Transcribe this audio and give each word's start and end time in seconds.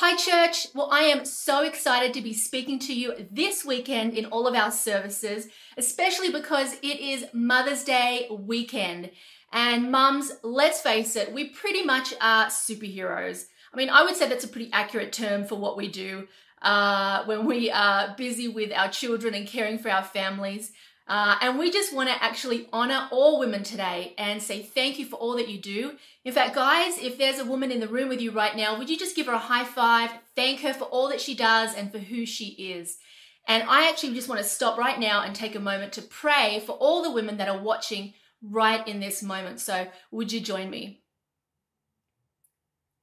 Hi, 0.00 0.14
church. 0.14 0.68
Well, 0.76 0.90
I 0.92 1.00
am 1.06 1.24
so 1.24 1.64
excited 1.64 2.14
to 2.14 2.20
be 2.20 2.32
speaking 2.32 2.78
to 2.78 2.94
you 2.94 3.14
this 3.32 3.64
weekend 3.64 4.16
in 4.16 4.26
all 4.26 4.46
of 4.46 4.54
our 4.54 4.70
services, 4.70 5.48
especially 5.76 6.30
because 6.30 6.74
it 6.74 7.00
is 7.00 7.26
Mother's 7.32 7.82
Day 7.82 8.28
weekend. 8.30 9.10
And 9.52 9.90
mums, 9.90 10.30
let's 10.44 10.80
face 10.80 11.16
it, 11.16 11.32
we 11.32 11.48
pretty 11.48 11.82
much 11.82 12.14
are 12.20 12.46
superheroes. 12.46 13.46
I 13.74 13.76
mean, 13.76 13.90
I 13.90 14.04
would 14.04 14.14
say 14.14 14.28
that's 14.28 14.44
a 14.44 14.48
pretty 14.48 14.70
accurate 14.72 15.12
term 15.12 15.44
for 15.44 15.56
what 15.56 15.76
we 15.76 15.88
do 15.88 16.28
uh, 16.62 17.24
when 17.24 17.44
we 17.44 17.68
are 17.68 18.14
busy 18.16 18.46
with 18.46 18.70
our 18.72 18.88
children 18.90 19.34
and 19.34 19.48
caring 19.48 19.78
for 19.78 19.90
our 19.90 20.04
families. 20.04 20.70
Uh, 21.08 21.38
and 21.40 21.58
we 21.58 21.70
just 21.70 21.94
want 21.94 22.08
to 22.10 22.22
actually 22.22 22.68
honor 22.70 23.08
all 23.10 23.38
women 23.38 23.62
today 23.62 24.14
and 24.18 24.42
say 24.42 24.62
thank 24.62 24.98
you 24.98 25.06
for 25.06 25.16
all 25.16 25.36
that 25.36 25.48
you 25.48 25.58
do. 25.58 25.92
In 26.24 26.34
fact, 26.34 26.54
guys, 26.54 26.98
if 26.98 27.16
there's 27.16 27.38
a 27.38 27.46
woman 27.46 27.72
in 27.72 27.80
the 27.80 27.88
room 27.88 28.10
with 28.10 28.20
you 28.20 28.30
right 28.30 28.54
now, 28.54 28.76
would 28.76 28.90
you 28.90 28.98
just 28.98 29.16
give 29.16 29.26
her 29.26 29.32
a 29.32 29.38
high 29.38 29.64
five, 29.64 30.10
thank 30.36 30.60
her 30.60 30.74
for 30.74 30.84
all 30.84 31.08
that 31.08 31.20
she 31.20 31.34
does 31.34 31.74
and 31.74 31.90
for 31.90 31.98
who 31.98 32.26
she 32.26 32.48
is? 32.48 32.98
And 33.46 33.62
I 33.62 33.88
actually 33.88 34.12
just 34.12 34.28
want 34.28 34.42
to 34.42 34.46
stop 34.46 34.76
right 34.76 35.00
now 35.00 35.22
and 35.22 35.34
take 35.34 35.54
a 35.54 35.60
moment 35.60 35.94
to 35.94 36.02
pray 36.02 36.62
for 36.66 36.72
all 36.72 37.02
the 37.02 37.10
women 37.10 37.38
that 37.38 37.48
are 37.48 37.58
watching 37.58 38.12
right 38.42 38.86
in 38.86 39.00
this 39.00 39.22
moment. 39.22 39.60
So, 39.60 39.86
would 40.10 40.30
you 40.30 40.40
join 40.40 40.68
me? 40.68 41.00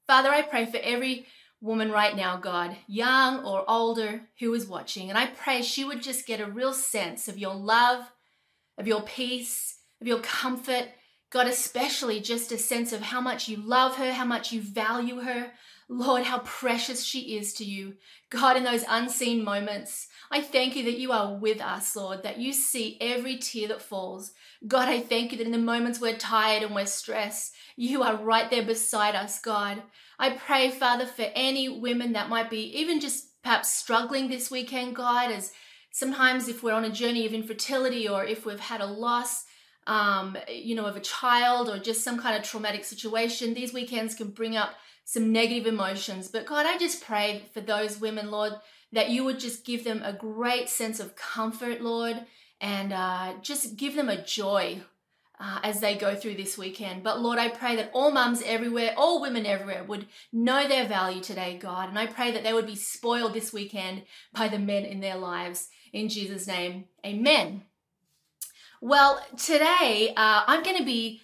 Father, 0.05 0.29
I 0.29 0.43
pray 0.43 0.67
for 0.67 0.77
every 0.77 1.25
woman 1.61 1.91
right 1.91 2.15
now, 2.15 2.37
God, 2.37 2.75
young 2.87 3.43
or 3.43 3.69
older, 3.69 4.21
who 4.39 4.53
is 4.53 4.67
watching. 4.67 5.09
And 5.09 5.17
I 5.17 5.27
pray 5.27 5.61
she 5.61 5.85
would 5.85 6.01
just 6.01 6.27
get 6.27 6.39
a 6.39 6.45
real 6.45 6.73
sense 6.73 7.27
of 7.27 7.37
your 7.37 7.55
love, 7.55 8.11
of 8.77 8.87
your 8.87 9.01
peace, 9.01 9.77
of 10.01 10.07
your 10.07 10.19
comfort. 10.19 10.89
God, 11.31 11.47
especially 11.47 12.21
just 12.21 12.51
a 12.51 12.57
sense 12.57 12.93
of 12.93 13.01
how 13.01 13.19
much 13.19 13.47
you 13.47 13.57
love 13.57 13.95
her, 13.95 14.13
how 14.13 14.25
much 14.25 14.51
you 14.51 14.61
value 14.61 15.21
her. 15.21 15.51
Lord, 15.87 16.23
how 16.23 16.39
precious 16.39 17.03
she 17.03 17.37
is 17.37 17.53
to 17.55 17.63
you. 17.63 17.93
God, 18.31 18.57
in 18.57 18.63
those 18.63 18.83
unseen 18.89 19.43
moments, 19.43 20.07
I 20.31 20.41
thank 20.41 20.75
you 20.75 20.83
that 20.85 20.97
you 20.97 21.11
are 21.11 21.35
with 21.35 21.61
us, 21.61 21.95
Lord, 21.95 22.23
that 22.23 22.39
you 22.39 22.53
see 22.53 22.97
every 22.99 23.37
tear 23.37 23.67
that 23.67 23.83
falls. 23.83 24.31
God, 24.67 24.89
I 24.89 24.99
thank 24.99 25.31
you 25.31 25.37
that 25.37 25.45
in 25.45 25.51
the 25.51 25.59
moments 25.59 26.01
we're 26.01 26.17
tired 26.17 26.63
and 26.63 26.73
we're 26.73 26.87
stressed, 26.87 27.53
you 27.75 28.01
are 28.01 28.17
right 28.17 28.49
there 28.49 28.65
beside 28.65 29.15
us, 29.15 29.39
God. 29.39 29.83
I 30.17 30.31
pray, 30.31 30.71
Father, 30.71 31.05
for 31.05 31.27
any 31.35 31.69
women 31.69 32.13
that 32.13 32.29
might 32.29 32.49
be 32.49 32.63
even 32.79 32.99
just 32.99 33.41
perhaps 33.43 33.71
struggling 33.71 34.27
this 34.27 34.49
weekend, 34.49 34.95
God, 34.95 35.31
as 35.31 35.51
sometimes 35.91 36.47
if 36.47 36.63
we're 36.63 36.73
on 36.73 36.85
a 36.85 36.91
journey 36.91 37.27
of 37.27 37.33
infertility 37.33 38.07
or 38.07 38.25
if 38.25 38.43
we've 38.43 38.59
had 38.59 38.81
a 38.81 38.87
loss, 38.87 39.45
um, 39.87 40.37
you 40.49 40.75
know, 40.75 40.85
of 40.85 40.95
a 40.95 41.01
child 41.01 41.69
or 41.69 41.79
just 41.79 42.03
some 42.03 42.19
kind 42.19 42.35
of 42.35 42.43
traumatic 42.43 42.83
situation, 42.85 43.53
these 43.53 43.73
weekends 43.73 44.15
can 44.15 44.29
bring 44.29 44.57
up 44.57 44.71
some 45.03 45.31
negative 45.31 45.67
emotions. 45.67 46.27
But 46.27 46.45
God, 46.45 46.65
I 46.65 46.77
just 46.77 47.03
pray 47.03 47.43
for 47.53 47.61
those 47.61 47.99
women, 47.99 48.31
Lord, 48.31 48.53
that 48.91 49.09
you 49.09 49.23
would 49.23 49.39
just 49.39 49.65
give 49.65 49.83
them 49.83 50.01
a 50.03 50.13
great 50.13 50.69
sense 50.69 50.99
of 50.99 51.15
comfort, 51.15 51.81
Lord, 51.81 52.25
and 52.59 52.91
uh, 52.91 53.33
just 53.41 53.75
give 53.77 53.95
them 53.95 54.09
a 54.09 54.23
joy, 54.23 54.81
uh, 55.39 55.59
as 55.63 55.79
they 55.79 55.95
go 55.95 56.15
through 56.15 56.35
this 56.35 56.57
weekend. 56.57 57.03
But 57.03 57.21
Lord, 57.21 57.37
I 57.37 57.49
pray 57.49 57.75
that 57.75 57.91
all 57.93 58.11
mums 58.11 58.41
everywhere, 58.45 58.93
all 58.95 59.21
women 59.21 59.45
everywhere 59.45 59.83
would 59.83 60.07
know 60.31 60.67
their 60.67 60.87
value 60.87 61.21
today, 61.21 61.57
God. 61.57 61.89
And 61.89 61.99
I 61.99 62.07
pray 62.07 62.31
that 62.31 62.43
they 62.43 62.53
would 62.53 62.67
be 62.67 62.75
spoiled 62.75 63.33
this 63.33 63.51
weekend 63.51 64.03
by 64.33 64.47
the 64.47 64.59
men 64.59 64.85
in 64.85 65.01
their 65.01 65.17
lives. 65.17 65.69
In 65.93 66.09
Jesus' 66.09 66.47
name, 66.47 66.85
amen. 67.05 67.63
Well, 68.81 69.25
today 69.37 70.13
uh, 70.17 70.43
I'm 70.47 70.63
going 70.63 70.77
to 70.77 70.83
be 70.83 71.21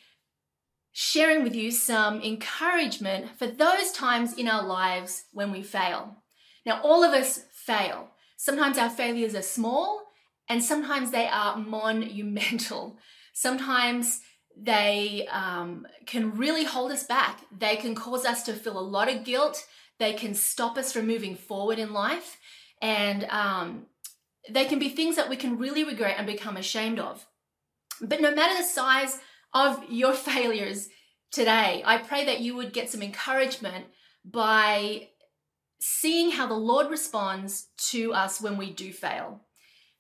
sharing 0.94 1.44
with 1.44 1.56
you 1.56 1.72
some 1.72 2.22
encouragement 2.22 3.38
for 3.38 3.48
those 3.48 3.92
times 3.92 4.34
in 4.34 4.48
our 4.48 4.66
lives 4.66 5.26
when 5.34 5.52
we 5.52 5.62
fail. 5.62 6.24
Now, 6.66 6.82
all 6.82 7.04
of 7.04 7.14
us 7.14 7.42
fail. 7.54 8.12
Sometimes 8.38 8.78
our 8.78 8.90
failures 8.90 9.36
are 9.36 9.42
small 9.42 10.02
and 10.48 10.64
sometimes 10.64 11.12
they 11.12 11.28
are 11.28 11.58
monumental. 11.58 12.98
Sometimes 13.34 14.22
they 14.58 15.28
um, 15.32 15.86
can 16.06 16.36
really 16.36 16.64
hold 16.64 16.92
us 16.92 17.04
back. 17.04 17.42
They 17.58 17.76
can 17.76 17.96
cause 17.96 18.26
us 18.26 18.44
to 18.44 18.54
feel 18.54 18.78
a 18.78 18.82
lot 18.82 19.10
of 19.10 19.24
guilt. 19.24 19.66
They 20.00 20.14
can 20.14 20.34
stop 20.34 20.78
us 20.78 20.92
from 20.92 21.08
moving 21.08 21.36
forward 21.36 21.80
in 21.80 21.94
life. 21.94 22.38
And 22.82 23.26
um, 23.26 23.86
they 24.50 24.66
can 24.66 24.80
be 24.80 24.90
things 24.90 25.16
that 25.18 25.30
we 25.30 25.36
can 25.36 25.58
really 25.58 25.84
regret 25.84 26.16
and 26.18 26.26
become 26.26 26.58
ashamed 26.58 27.00
of. 27.00 27.26
But 28.02 28.22
no 28.22 28.34
matter 28.34 28.58
the 28.58 28.68
size 28.68 29.20
of 29.54 29.84
your 29.90 30.14
failures 30.14 30.90
today, 31.32 31.84
I 31.86 31.98
pray 31.98 32.26
that 32.26 32.40
you 32.40 32.56
would 32.56 32.74
get 32.74 32.90
some 32.90 33.02
encouragement 33.02 33.86
by 34.26 35.10
seeing 35.80 36.32
how 36.32 36.48
the 36.48 36.54
Lord 36.54 36.90
responds 36.90 37.68
to 37.90 38.14
us 38.14 38.42
when 38.42 38.58
we 38.58 38.72
do 38.72 38.92
fail. 38.94 39.42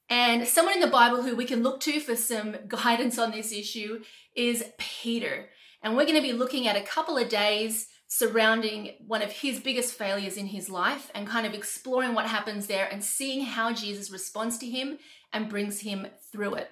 And 0.09 0.47
someone 0.47 0.75
in 0.75 0.81
the 0.81 0.87
Bible 0.87 1.23
who 1.23 1.35
we 1.35 1.45
can 1.45 1.63
look 1.63 1.79
to 1.81 1.99
for 1.99 2.15
some 2.15 2.55
guidance 2.67 3.17
on 3.17 3.31
this 3.31 3.51
issue 3.51 4.01
is 4.35 4.63
Peter. 4.77 5.49
And 5.81 5.95
we're 5.95 6.05
going 6.05 6.15
to 6.15 6.21
be 6.21 6.33
looking 6.33 6.67
at 6.67 6.75
a 6.75 6.81
couple 6.81 7.17
of 7.17 7.29
days 7.29 7.87
surrounding 8.07 8.91
one 9.07 9.21
of 9.21 9.31
his 9.31 9.61
biggest 9.61 9.93
failures 9.93 10.35
in 10.35 10.47
his 10.47 10.69
life 10.69 11.09
and 11.15 11.25
kind 11.25 11.47
of 11.47 11.53
exploring 11.53 12.13
what 12.13 12.25
happens 12.25 12.67
there 12.67 12.85
and 12.91 13.01
seeing 13.01 13.45
how 13.45 13.71
Jesus 13.71 14.11
responds 14.11 14.57
to 14.57 14.69
him 14.69 14.99
and 15.31 15.49
brings 15.49 15.79
him 15.79 16.05
through 16.29 16.55
it. 16.55 16.69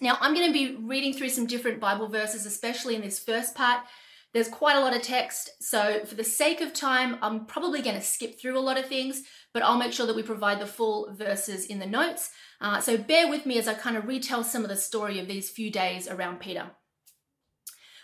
Now, 0.00 0.16
I'm 0.20 0.34
going 0.34 0.46
to 0.46 0.52
be 0.52 0.76
reading 0.76 1.12
through 1.12 1.28
some 1.28 1.46
different 1.46 1.80
Bible 1.80 2.08
verses, 2.08 2.46
especially 2.46 2.94
in 2.94 3.02
this 3.02 3.18
first 3.18 3.54
part. 3.54 3.84
There's 4.32 4.48
quite 4.48 4.76
a 4.76 4.80
lot 4.80 4.94
of 4.94 5.02
text, 5.02 5.50
so 5.60 6.04
for 6.04 6.14
the 6.14 6.22
sake 6.22 6.60
of 6.60 6.72
time, 6.72 7.18
I'm 7.20 7.46
probably 7.46 7.82
going 7.82 7.96
to 7.96 8.00
skip 8.00 8.38
through 8.38 8.56
a 8.56 8.60
lot 8.60 8.78
of 8.78 8.86
things, 8.86 9.24
but 9.52 9.62
I'll 9.64 9.76
make 9.76 9.92
sure 9.92 10.06
that 10.06 10.14
we 10.14 10.22
provide 10.22 10.60
the 10.60 10.66
full 10.66 11.12
verses 11.12 11.66
in 11.66 11.80
the 11.80 11.86
notes. 11.86 12.30
Uh, 12.60 12.80
so 12.80 12.96
bear 12.96 13.28
with 13.28 13.44
me 13.44 13.58
as 13.58 13.66
I 13.66 13.74
kind 13.74 13.96
of 13.96 14.06
retell 14.06 14.44
some 14.44 14.62
of 14.62 14.68
the 14.68 14.76
story 14.76 15.18
of 15.18 15.26
these 15.26 15.50
few 15.50 15.68
days 15.68 16.06
around 16.06 16.38
Peter. 16.38 16.70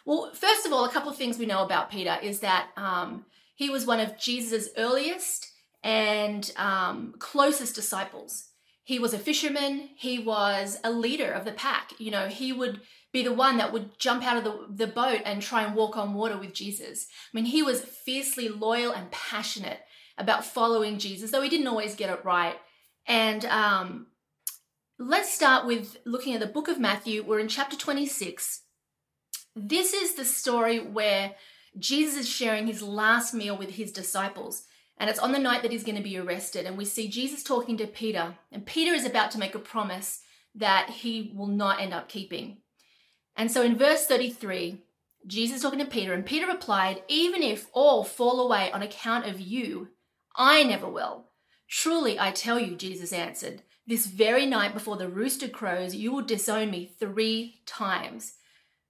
Well, 0.05 0.33
first 0.35 0.67
of 0.67 0.73
all, 0.73 0.85
a 0.85 0.91
couple 0.91 1.11
of 1.11 1.17
things 1.17 1.39
we 1.39 1.47
know 1.47 1.65
about 1.65 1.93
Peter 1.93 2.17
is 2.21 2.41
that 2.41 2.71
um, 2.77 3.25
he 3.55 3.71
was 3.71 3.87
one 3.87 4.01
of 4.01 4.19
Jesus' 4.19 4.69
earliest 4.77 5.49
and 5.85 6.53
um, 6.56 7.15
closest 7.21 7.77
disciples. 7.77 8.49
He 8.87 9.01
was 9.01 9.13
a 9.13 9.19
fisherman, 9.19 9.89
he 9.97 10.21
was 10.21 10.79
a 10.85 10.93
leader 10.93 11.33
of 11.33 11.45
the 11.45 11.51
pack. 11.51 11.91
You 11.99 12.13
know, 12.13 12.29
he 12.29 12.53
would 12.53 12.83
be 13.13 13.25
the 13.25 13.33
one 13.33 13.57
that 13.57 13.73
would 13.73 13.99
jump 13.99 14.25
out 14.25 14.37
of 14.37 14.45
the, 14.45 14.87
the 14.87 14.93
boat 14.93 15.23
and 15.25 15.43
try 15.43 15.65
and 15.65 15.75
walk 15.75 15.97
on 15.97 16.15
water 16.15 16.39
with 16.39 16.55
Jesus. 16.55 17.09
I 17.11 17.37
mean, 17.37 17.47
he 17.47 17.65
was 17.65 17.81
fiercely 17.81 18.49
loyal 18.49 18.93
and 18.93 19.11
passionate 19.11 19.81
about 20.17 20.45
following 20.45 21.01
Jesus, 21.01 21.33
though 21.33 21.43
he 21.43 21.49
didn't 21.49 21.67
always 21.67 21.97
get 21.97 22.11
it 22.11 22.25
right. 22.25 22.55
And 23.09 23.45
um, 23.47 24.07
let's 25.01 25.35
start 25.35 25.67
with 25.67 25.97
looking 26.07 26.35
at 26.35 26.41
the 26.41 26.47
book 26.47 26.69
of 26.69 26.79
Matthew. 26.79 27.25
We're 27.25 27.41
in 27.41 27.49
chapter 27.49 27.77
26. 27.77 28.63
This 29.57 29.95
is 29.95 30.15
the 30.15 30.25
story 30.25 30.79
where 30.79 31.35
Jesus 31.77 32.19
is 32.19 32.29
sharing 32.29 32.69
his 32.69 32.83
last 32.83 33.35
meal 33.35 33.59
with 33.59 33.71
his 33.71 33.91
disciples. 33.91 34.63
And 34.99 35.11
it's 35.11 35.19
on 35.19 35.33
the 35.33 35.39
night 35.39 35.62
that 35.62 35.73
he's 35.73 35.84
going 35.84 35.97
to 35.97 36.03
be 36.03 36.17
arrested. 36.17 36.67
And 36.67 36.79
we 36.79 36.84
see 36.84 37.09
Jesus 37.09 37.43
talking 37.43 37.77
to 37.77 37.87
Peter. 37.87 38.37
And 38.51 38.65
Peter 38.65 38.93
is 38.93 39.05
about 39.05 39.31
to 39.33 39.39
make 39.39 39.55
a 39.55 39.59
promise 39.59 40.21
that 40.55 40.89
he 40.89 41.33
will 41.34 41.49
not 41.49 41.81
end 41.81 41.93
up 41.93 42.09
keeping. 42.09 42.59
And 43.37 43.51
so 43.51 43.62
in 43.62 43.77
verse 43.77 44.06
33, 44.06 44.83
Jesus 45.27 45.61
talking 45.61 45.81
to 45.81 45.85
Peter, 45.85 46.15
and 46.15 46.25
Peter 46.25 46.47
replied, 46.47 47.03
Even 47.09 47.43
if 47.43 47.67
all 47.73 48.05
fall 48.05 48.41
away 48.41 48.73
on 48.73 48.83
account 48.83 49.27
of 49.27 49.41
you, 49.41 49.89
I 50.35 50.62
never 50.62 50.89
will. 50.89 51.27
Truly, 51.69 52.19
I 52.19 52.31
tell 52.31 52.59
you, 52.59 52.77
Jesus 52.77 53.12
answered, 53.12 53.62
this 53.89 54.06
very 54.06 54.47
night 54.47 54.75
before 54.75 54.97
the 54.97 55.09
rooster 55.09 55.49
crows, 55.49 55.95
you 55.95 56.12
will 56.12 56.23
disown 56.23 56.73
me 56.73 56.91
three 56.99 57.61
times. 57.67 58.35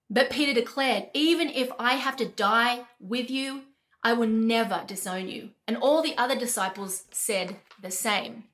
But 0.09 0.31
Peter 0.31 0.53
declared, 0.53 1.09
Even 1.13 1.49
if 1.49 1.69
I 1.77 1.95
have 1.95 2.15
to 2.17 2.25
die 2.25 2.85
with 2.99 3.29
you, 3.29 3.63
I 4.03 4.13
will 4.13 4.27
never 4.27 4.83
disown 4.85 5.27
you. 5.27 5.49
And 5.67 5.77
all 5.77 6.01
the 6.01 6.17
other 6.17 6.37
disciples 6.37 7.03
said 7.11 7.57
the 7.81 7.91
same. 7.91 8.45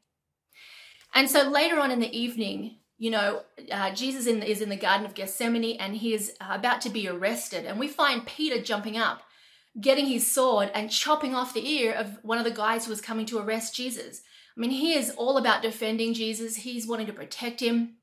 And 1.14 1.30
so 1.30 1.48
later 1.48 1.80
on 1.80 1.92
in 1.92 2.00
the 2.00 2.18
evening, 2.18 2.78
you 2.98 3.12
know, 3.12 3.42
uh, 3.72 3.92
Jesus 3.94 4.28
in, 4.28 4.42
is 4.42 4.62
in 4.62 4.70
the 4.70 4.76
Garden 4.76 5.06
of 5.06 5.14
Gethsemane 5.14 5.78
and 5.78 5.98
he 5.98 6.14
is 6.14 6.34
uh, 6.40 6.48
about 6.52 6.82
to 6.82 6.90
be 6.90 7.08
arrested. 7.08 7.66
And 7.66 7.80
we 7.80 7.88
find 7.88 8.26
Peter 8.26 8.62
jumping 8.62 8.98
up, 8.98 9.24
getting 9.80 10.06
his 10.06 10.30
sword 10.30 10.72
and 10.74 10.90
chopping 10.90 11.36
off 11.36 11.54
the 11.54 11.70
ear 11.70 11.94
of 11.94 12.20
one 12.24 12.38
of 12.38 12.46
the 12.46 12.52
guys 12.52 12.86
who 12.86 12.92
was 12.92 13.02
coming 13.02 13.26
to 13.28 13.40
arrest 13.40 13.76
Jesus. 13.76 14.22
I 14.56 14.60
mean, 14.60 14.72
he 14.72 14.94
is 14.94 15.12
all 15.12 15.38
about 15.38 15.62
defending 15.62 16.14
Jesus, 16.14 16.58
he's 16.58 16.88
wanting 16.88 17.08
to 17.08 17.14
protect 17.14 17.60
him. 17.60 17.96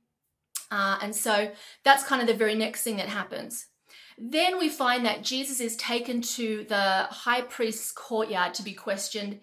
Uh, 0.71 0.99
and 1.03 1.17
so 1.17 1.51
that's 1.85 2.05
kind 2.05 2.21
of 2.21 2.29
the 2.29 2.35
very 2.35 2.55
next 2.55 2.83
thing 2.83 2.97
that 2.97 3.09
happens. 3.09 3.67
Then 4.23 4.59
we 4.59 4.69
find 4.69 5.07
that 5.07 5.25
Jesus 5.25 5.61
is 5.61 5.77
taken 5.77 6.21
to 6.21 6.67
the 6.69 7.09
high 7.11 7.41
priest's 7.41 7.91
courtyard 7.91 8.53
to 8.55 8.63
be 8.63 8.75
questioned, 8.75 9.41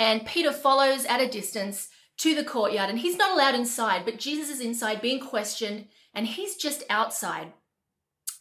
and 0.00 0.26
Peter 0.26 0.52
follows 0.52 1.04
at 1.04 1.20
a 1.20 1.28
distance 1.28 1.90
to 2.18 2.34
the 2.34 2.42
courtyard, 2.42 2.90
and 2.90 2.98
he's 2.98 3.16
not 3.16 3.30
allowed 3.30 3.54
inside, 3.54 4.04
but 4.04 4.18
Jesus 4.18 4.50
is 4.50 4.60
inside 4.60 5.00
being 5.00 5.20
questioned, 5.20 5.86
and 6.12 6.26
he's 6.26 6.56
just 6.56 6.82
outside. 6.90 7.52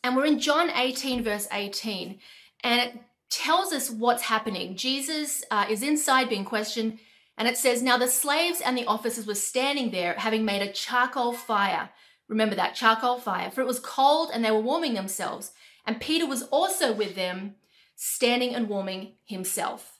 And 0.04 0.16
we're 0.16 0.26
in 0.26 0.40
John 0.40 0.72
18, 0.72 1.24
verse 1.24 1.48
18, 1.52 2.18
and 2.64 2.82
it 2.82 3.00
tells 3.30 3.72
us 3.72 3.92
what's 3.92 4.24
happening. 4.24 4.76
Jesus 4.76 5.44
uh, 5.52 5.68
is 5.70 5.84
inside 5.84 6.30
being 6.30 6.46
questioned, 6.46 6.98
and 7.38 7.48
it 7.48 7.58
says, 7.58 7.84
Now 7.84 8.00
the 8.00 8.08
slaves 8.08 8.60
and 8.60 8.76
the 8.76 8.88
officers 8.88 9.28
were 9.28 9.36
standing 9.36 9.92
there, 9.92 10.16
having 10.18 10.46
made 10.46 10.64
a 10.64 10.72
charcoal 10.72 11.34
fire. 11.34 11.90
Remember 12.28 12.56
that 12.56 12.74
charcoal 12.74 13.20
fire, 13.20 13.52
for 13.52 13.62
it 13.62 13.68
was 13.68 13.80
cold 13.80 14.32
and 14.34 14.44
they 14.44 14.50
were 14.50 14.60
warming 14.60 14.96
themselves. 14.96 15.52
And 15.86 16.02
Peter 16.02 16.26
was 16.26 16.44
also 16.44 16.94
with 16.94 17.16
them, 17.16 17.56
standing 17.96 18.54
and 18.56 18.68
warming 18.68 19.14
himself. 19.26 20.00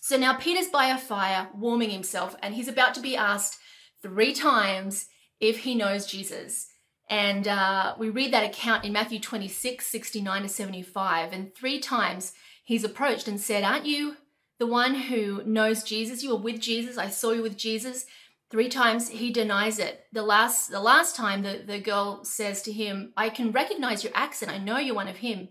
So 0.00 0.16
now 0.16 0.34
Peter's 0.34 0.68
by 0.68 0.86
a 0.86 0.98
fire, 0.98 1.48
warming 1.54 1.90
himself, 1.90 2.36
and 2.42 2.54
he's 2.54 2.68
about 2.68 2.94
to 2.94 3.00
be 3.00 3.16
asked 3.16 3.58
three 4.02 4.34
times 4.34 5.06
if 5.40 5.60
he 5.60 5.74
knows 5.74 6.06
Jesus. 6.06 6.68
And 7.08 7.46
uh, 7.48 7.94
we 7.98 8.08
read 8.08 8.32
that 8.32 8.44
account 8.44 8.84
in 8.84 8.92
Matthew 8.92 9.20
26, 9.20 9.86
69 9.86 10.42
to 10.42 10.48
75. 10.48 11.32
And 11.32 11.54
three 11.54 11.78
times 11.78 12.32
he's 12.64 12.84
approached 12.84 13.28
and 13.28 13.40
said, 13.40 13.64
Aren't 13.64 13.86
you 13.86 14.16
the 14.58 14.66
one 14.66 14.94
who 14.94 15.42
knows 15.44 15.82
Jesus? 15.82 16.22
You 16.22 16.30
were 16.30 16.42
with 16.42 16.60
Jesus. 16.60 16.96
I 16.96 17.08
saw 17.08 17.32
you 17.32 17.42
with 17.42 17.56
Jesus. 17.56 18.06
Three 18.54 18.68
times 18.68 19.08
he 19.08 19.32
denies 19.32 19.80
it. 19.80 20.06
The 20.12 20.22
last, 20.22 20.70
the 20.70 20.78
last 20.78 21.16
time 21.16 21.42
the, 21.42 21.64
the 21.66 21.80
girl 21.80 22.24
says 22.24 22.62
to 22.62 22.72
him, 22.72 23.12
I 23.16 23.28
can 23.28 23.50
recognize 23.50 24.04
your 24.04 24.12
accent. 24.14 24.52
I 24.52 24.58
know 24.58 24.78
you're 24.78 24.94
one 24.94 25.08
of 25.08 25.16
him, 25.16 25.48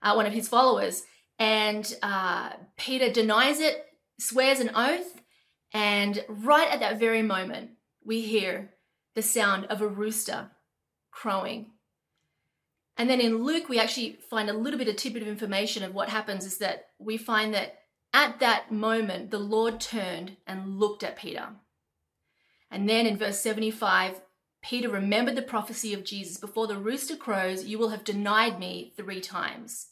uh, 0.00 0.14
one 0.14 0.24
of 0.24 0.32
his 0.32 0.46
followers. 0.46 1.02
And 1.36 1.92
uh, 2.00 2.50
Peter 2.76 3.10
denies 3.10 3.58
it, 3.58 3.84
swears 4.20 4.60
an 4.60 4.70
oath. 4.72 5.20
And 5.72 6.24
right 6.28 6.70
at 6.70 6.78
that 6.78 7.00
very 7.00 7.22
moment, 7.22 7.70
we 8.04 8.20
hear 8.20 8.70
the 9.16 9.22
sound 9.22 9.64
of 9.64 9.82
a 9.82 9.88
rooster 9.88 10.52
crowing. 11.10 11.72
And 12.96 13.10
then 13.10 13.20
in 13.20 13.42
Luke, 13.42 13.68
we 13.68 13.80
actually 13.80 14.20
find 14.30 14.48
a 14.48 14.56
little 14.56 14.78
bit 14.78 14.86
of 14.86 14.94
tidbit 14.94 15.22
of 15.22 15.28
information 15.28 15.82
of 15.82 15.92
what 15.92 16.08
happens 16.08 16.46
is 16.46 16.58
that 16.58 16.90
we 17.00 17.16
find 17.16 17.52
that 17.52 17.80
at 18.12 18.38
that 18.38 18.70
moment, 18.70 19.32
the 19.32 19.40
Lord 19.40 19.80
turned 19.80 20.36
and 20.46 20.78
looked 20.78 21.02
at 21.02 21.16
Peter. 21.16 21.48
And 22.74 22.88
then 22.88 23.06
in 23.06 23.16
verse 23.16 23.38
75, 23.38 24.20
Peter 24.60 24.88
remembered 24.88 25.36
the 25.36 25.42
prophecy 25.42 25.94
of 25.94 26.02
Jesus 26.02 26.38
before 26.38 26.66
the 26.66 26.76
rooster 26.76 27.14
crows, 27.14 27.64
you 27.64 27.78
will 27.78 27.90
have 27.90 28.02
denied 28.02 28.58
me 28.58 28.92
three 28.96 29.20
times. 29.20 29.90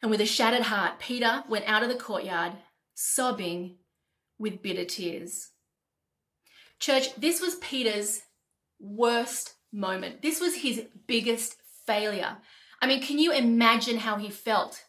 And 0.00 0.08
with 0.08 0.20
a 0.20 0.26
shattered 0.26 0.62
heart, 0.62 1.00
Peter 1.00 1.42
went 1.48 1.68
out 1.68 1.82
of 1.82 1.88
the 1.88 1.96
courtyard, 1.96 2.52
sobbing 2.94 3.78
with 4.38 4.62
bitter 4.62 4.84
tears. 4.84 5.50
Church, 6.78 7.16
this 7.16 7.40
was 7.40 7.56
Peter's 7.56 8.22
worst 8.78 9.54
moment. 9.72 10.22
This 10.22 10.40
was 10.40 10.54
his 10.54 10.84
biggest 11.08 11.56
failure. 11.84 12.36
I 12.80 12.86
mean, 12.86 13.02
can 13.02 13.18
you 13.18 13.32
imagine 13.32 13.98
how 13.98 14.18
he 14.18 14.30
felt? 14.30 14.84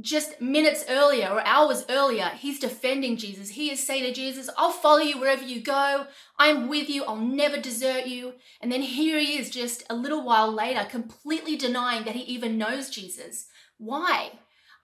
Just 0.00 0.40
minutes 0.42 0.84
earlier 0.90 1.28
or 1.28 1.40
hours 1.46 1.86
earlier, 1.88 2.30
he's 2.36 2.58
defending 2.58 3.16
Jesus. 3.16 3.48
He 3.50 3.70
is 3.70 3.84
saying 3.84 4.04
to 4.04 4.12
Jesus, 4.12 4.50
I'll 4.58 4.70
follow 4.70 5.00
you 5.00 5.18
wherever 5.18 5.42
you 5.42 5.60
go. 5.60 6.06
I'm 6.38 6.68
with 6.68 6.90
you. 6.90 7.04
I'll 7.04 7.16
never 7.16 7.58
desert 7.58 8.06
you. 8.06 8.34
And 8.60 8.70
then 8.70 8.82
here 8.82 9.18
he 9.18 9.38
is, 9.38 9.48
just 9.48 9.84
a 9.88 9.94
little 9.94 10.22
while 10.22 10.52
later, 10.52 10.84
completely 10.84 11.56
denying 11.56 12.04
that 12.04 12.14
he 12.14 12.22
even 12.24 12.58
knows 12.58 12.90
Jesus. 12.90 13.46
Why? 13.78 14.32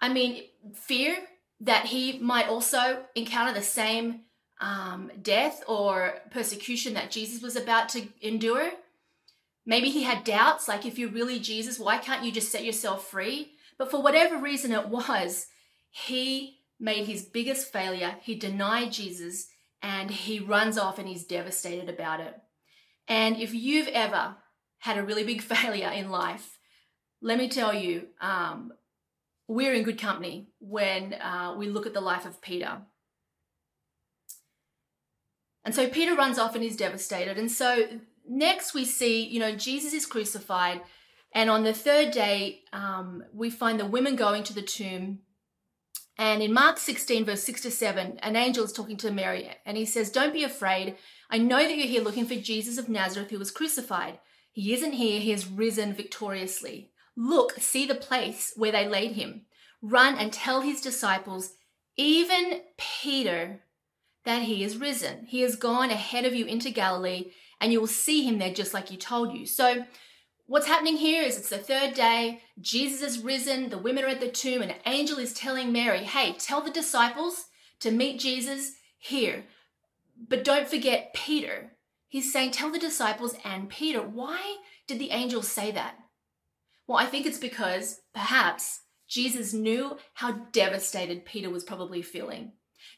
I 0.00 0.08
mean, 0.08 0.44
fear 0.74 1.16
that 1.60 1.86
he 1.86 2.18
might 2.18 2.48
also 2.48 3.04
encounter 3.14 3.52
the 3.52 3.62
same 3.62 4.22
um, 4.60 5.10
death 5.20 5.62
or 5.68 6.14
persecution 6.30 6.94
that 6.94 7.10
Jesus 7.10 7.42
was 7.42 7.56
about 7.56 7.88
to 7.90 8.08
endure. 8.20 8.70
Maybe 9.66 9.90
he 9.90 10.04
had 10.04 10.24
doubts, 10.24 10.68
like, 10.68 10.86
if 10.86 10.98
you're 10.98 11.10
really 11.10 11.38
Jesus, 11.38 11.78
why 11.78 11.98
can't 11.98 12.24
you 12.24 12.32
just 12.32 12.50
set 12.50 12.64
yourself 12.64 13.06
free? 13.06 13.52
But 13.82 13.90
for 13.90 14.00
whatever 14.00 14.38
reason 14.38 14.70
it 14.70 14.90
was, 14.90 15.49
he 15.90 16.61
made 16.79 17.08
his 17.08 17.25
biggest 17.25 17.73
failure. 17.73 18.14
He 18.23 18.37
denied 18.37 18.93
Jesus 18.93 19.49
and 19.82 20.08
he 20.08 20.38
runs 20.38 20.79
off 20.79 21.00
and 21.00 21.08
he's 21.08 21.25
devastated 21.25 21.88
about 21.88 22.20
it. 22.20 22.32
And 23.08 23.38
if 23.38 23.52
you've 23.52 23.88
ever 23.88 24.37
had 24.79 24.99
a 24.99 25.02
really 25.02 25.25
big 25.25 25.43
failure 25.43 25.90
in 25.90 26.11
life, 26.11 26.61
let 27.20 27.38
me 27.38 27.49
tell 27.49 27.75
you, 27.75 28.06
um, 28.20 28.73
we're 29.49 29.75
in 29.75 29.82
good 29.82 30.00
company 30.00 30.46
when 30.61 31.14
uh, 31.14 31.56
we 31.58 31.69
look 31.69 31.84
at 31.84 31.93
the 31.93 32.00
life 32.00 32.25
of 32.25 32.40
Peter. 32.40 32.82
And 35.64 35.75
so 35.75 35.88
Peter 35.88 36.14
runs 36.14 36.38
off 36.38 36.55
and 36.55 36.62
he's 36.62 36.76
devastated. 36.76 37.37
And 37.37 37.50
so 37.50 37.88
next 38.29 38.75
we 38.75 38.84
see, 38.84 39.26
you 39.26 39.40
know, 39.40 39.56
Jesus 39.56 39.93
is 39.93 40.06
crucified. 40.06 40.82
And 41.34 41.49
on 41.49 41.64
the 41.64 41.73
third 41.73 42.11
day, 42.11 42.61
um, 42.73 43.25
we 43.32 43.50
find 43.50 43.81
the 43.81 43.87
women 43.87 44.17
going 44.17 44.43
to 44.44 44.55
the 44.55 44.62
tomb. 44.62 45.20
And 46.19 46.43
in 46.43 46.52
Mark 46.52 46.79
16, 46.79 47.25
verse 47.25 47.43
6 47.43 47.62
to 47.62 47.70
7, 47.70 48.19
an 48.23 48.37
angel 48.37 48.64
is 48.64 48.73
talking 48.73 48.99
to 48.99 49.11
Mary 49.11 49.50
and 49.64 49.76
he 49.76 49.87
says, 49.87 50.11
Don't 50.11 50.34
be 50.34 50.44
afraid. 50.44 50.96
I 51.31 51.38
know 51.38 51.58
that 51.58 51.76
you're 51.76 51.87
here 51.87 52.02
looking 52.02 52.26
for 52.26 52.34
Jesus 52.34 52.76
of 52.76 52.88
Nazareth 52.88 53.31
who 53.31 53.38
was 53.38 53.50
crucified. 53.50 54.19
He 54.52 54.75
isn't 54.75 54.93
here, 54.93 55.20
he 55.20 55.31
has 55.31 55.49
risen 55.49 55.94
victoriously. 55.94 56.90
Look, 57.17 57.55
see 57.58 57.87
the 57.87 57.94
place 57.94 58.52
where 58.56 58.73
they 58.73 58.87
laid 58.87 59.12
him. 59.12 59.46
Run 59.81 60.17
and 60.17 60.32
tell 60.32 60.61
his 60.61 60.81
disciples, 60.81 61.55
even 61.96 62.61
Peter, 62.79 63.62
that 64.25 64.43
he 64.43 64.62
is 64.62 64.76
risen. 64.76 65.26
He 65.26 65.40
has 65.40 65.56
gone 65.56 65.90
ahead 65.90 66.25
of 66.25 66.34
you 66.34 66.46
into 66.46 66.70
Galilee, 66.70 67.32
and 67.61 67.73
you 67.73 67.81
will 67.81 67.87
see 67.87 68.23
him 68.23 68.38
there 68.38 68.52
just 68.52 68.73
like 68.73 68.88
he 68.88 68.96
told 68.96 69.37
you. 69.37 69.46
So, 69.46 69.84
what's 70.52 70.66
happening 70.66 70.99
here 70.99 71.22
is 71.22 71.38
it's 71.38 71.49
the 71.49 71.56
third 71.56 71.94
day, 71.94 72.43
Jesus 72.60 73.00
is 73.00 73.25
risen, 73.25 73.70
the 73.70 73.78
women 73.78 74.04
are 74.04 74.08
at 74.08 74.20
the 74.20 74.28
tomb, 74.28 74.60
and 74.60 74.70
an 74.70 74.76
angel 74.84 75.16
is 75.16 75.32
telling 75.32 75.72
Mary, 75.72 76.04
hey, 76.04 76.34
tell 76.34 76.60
the 76.60 76.70
disciples 76.70 77.46
to 77.81 77.90
meet 77.90 78.20
Jesus 78.20 78.72
here. 78.99 79.44
But 80.28 80.44
don't 80.44 80.69
forget 80.69 81.14
Peter. 81.14 81.72
He's 82.06 82.31
saying, 82.31 82.50
tell 82.50 82.70
the 82.70 82.78
disciples 82.78 83.34
and 83.46 83.70
Peter. 83.70 84.02
Why 84.02 84.58
did 84.87 84.99
the 84.99 85.12
angel 85.12 85.40
say 85.40 85.70
that? 85.70 85.94
Well, 86.87 86.98
I 86.98 87.06
think 87.06 87.25
it's 87.25 87.38
because 87.38 88.00
perhaps 88.12 88.81
Jesus 89.08 89.55
knew 89.55 89.96
how 90.12 90.32
devastated 90.52 91.25
Peter 91.25 91.48
was 91.48 91.64
probably 91.64 92.02
feeling. 92.02 92.52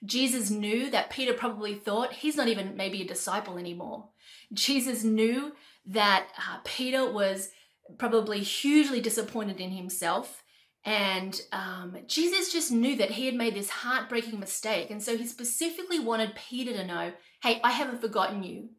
Jesus 0.04 0.50
knew 0.50 0.90
that 0.90 1.08
Peter 1.08 1.32
probably 1.32 1.76
thought 1.76 2.14
he's 2.14 2.36
not 2.36 2.48
even 2.48 2.76
maybe 2.76 3.02
a 3.02 3.06
disciple 3.06 3.58
anymore. 3.58 4.08
Jesus 4.52 5.04
knew 5.04 5.52
that 5.86 6.28
uh, 6.38 6.58
Peter 6.64 7.10
was 7.10 7.50
probably 7.98 8.40
hugely 8.40 9.00
disappointed 9.00 9.60
in 9.60 9.70
himself. 9.70 10.42
And 10.84 11.40
um, 11.52 11.96
Jesus 12.06 12.52
just 12.52 12.70
knew 12.70 12.96
that 12.96 13.12
he 13.12 13.26
had 13.26 13.34
made 13.34 13.54
this 13.54 13.70
heartbreaking 13.70 14.38
mistake. 14.38 14.90
And 14.90 15.02
so 15.02 15.16
he 15.16 15.26
specifically 15.26 15.98
wanted 15.98 16.34
Peter 16.34 16.72
to 16.72 16.86
know 16.86 17.12
hey, 17.42 17.60
I 17.62 17.72
haven't 17.72 18.00
forgotten 18.00 18.42
you. 18.42 18.70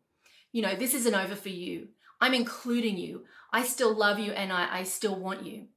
You 0.52 0.64
know, 0.64 0.75
this 0.75 0.96
isn't 0.96 1.14
over 1.14 1.36
for 1.36 1.50
you. 1.50 1.90
I'm 2.20 2.34
including 2.34 2.98
you. 2.98 3.25
I 3.54 3.64
still 3.64 3.96
love 3.96 4.18
you 4.18 4.32
and 4.32 4.52
I, 4.52 4.80
I 4.80 4.84
still 4.84 5.16
want 5.16 5.46
you. 5.46 5.68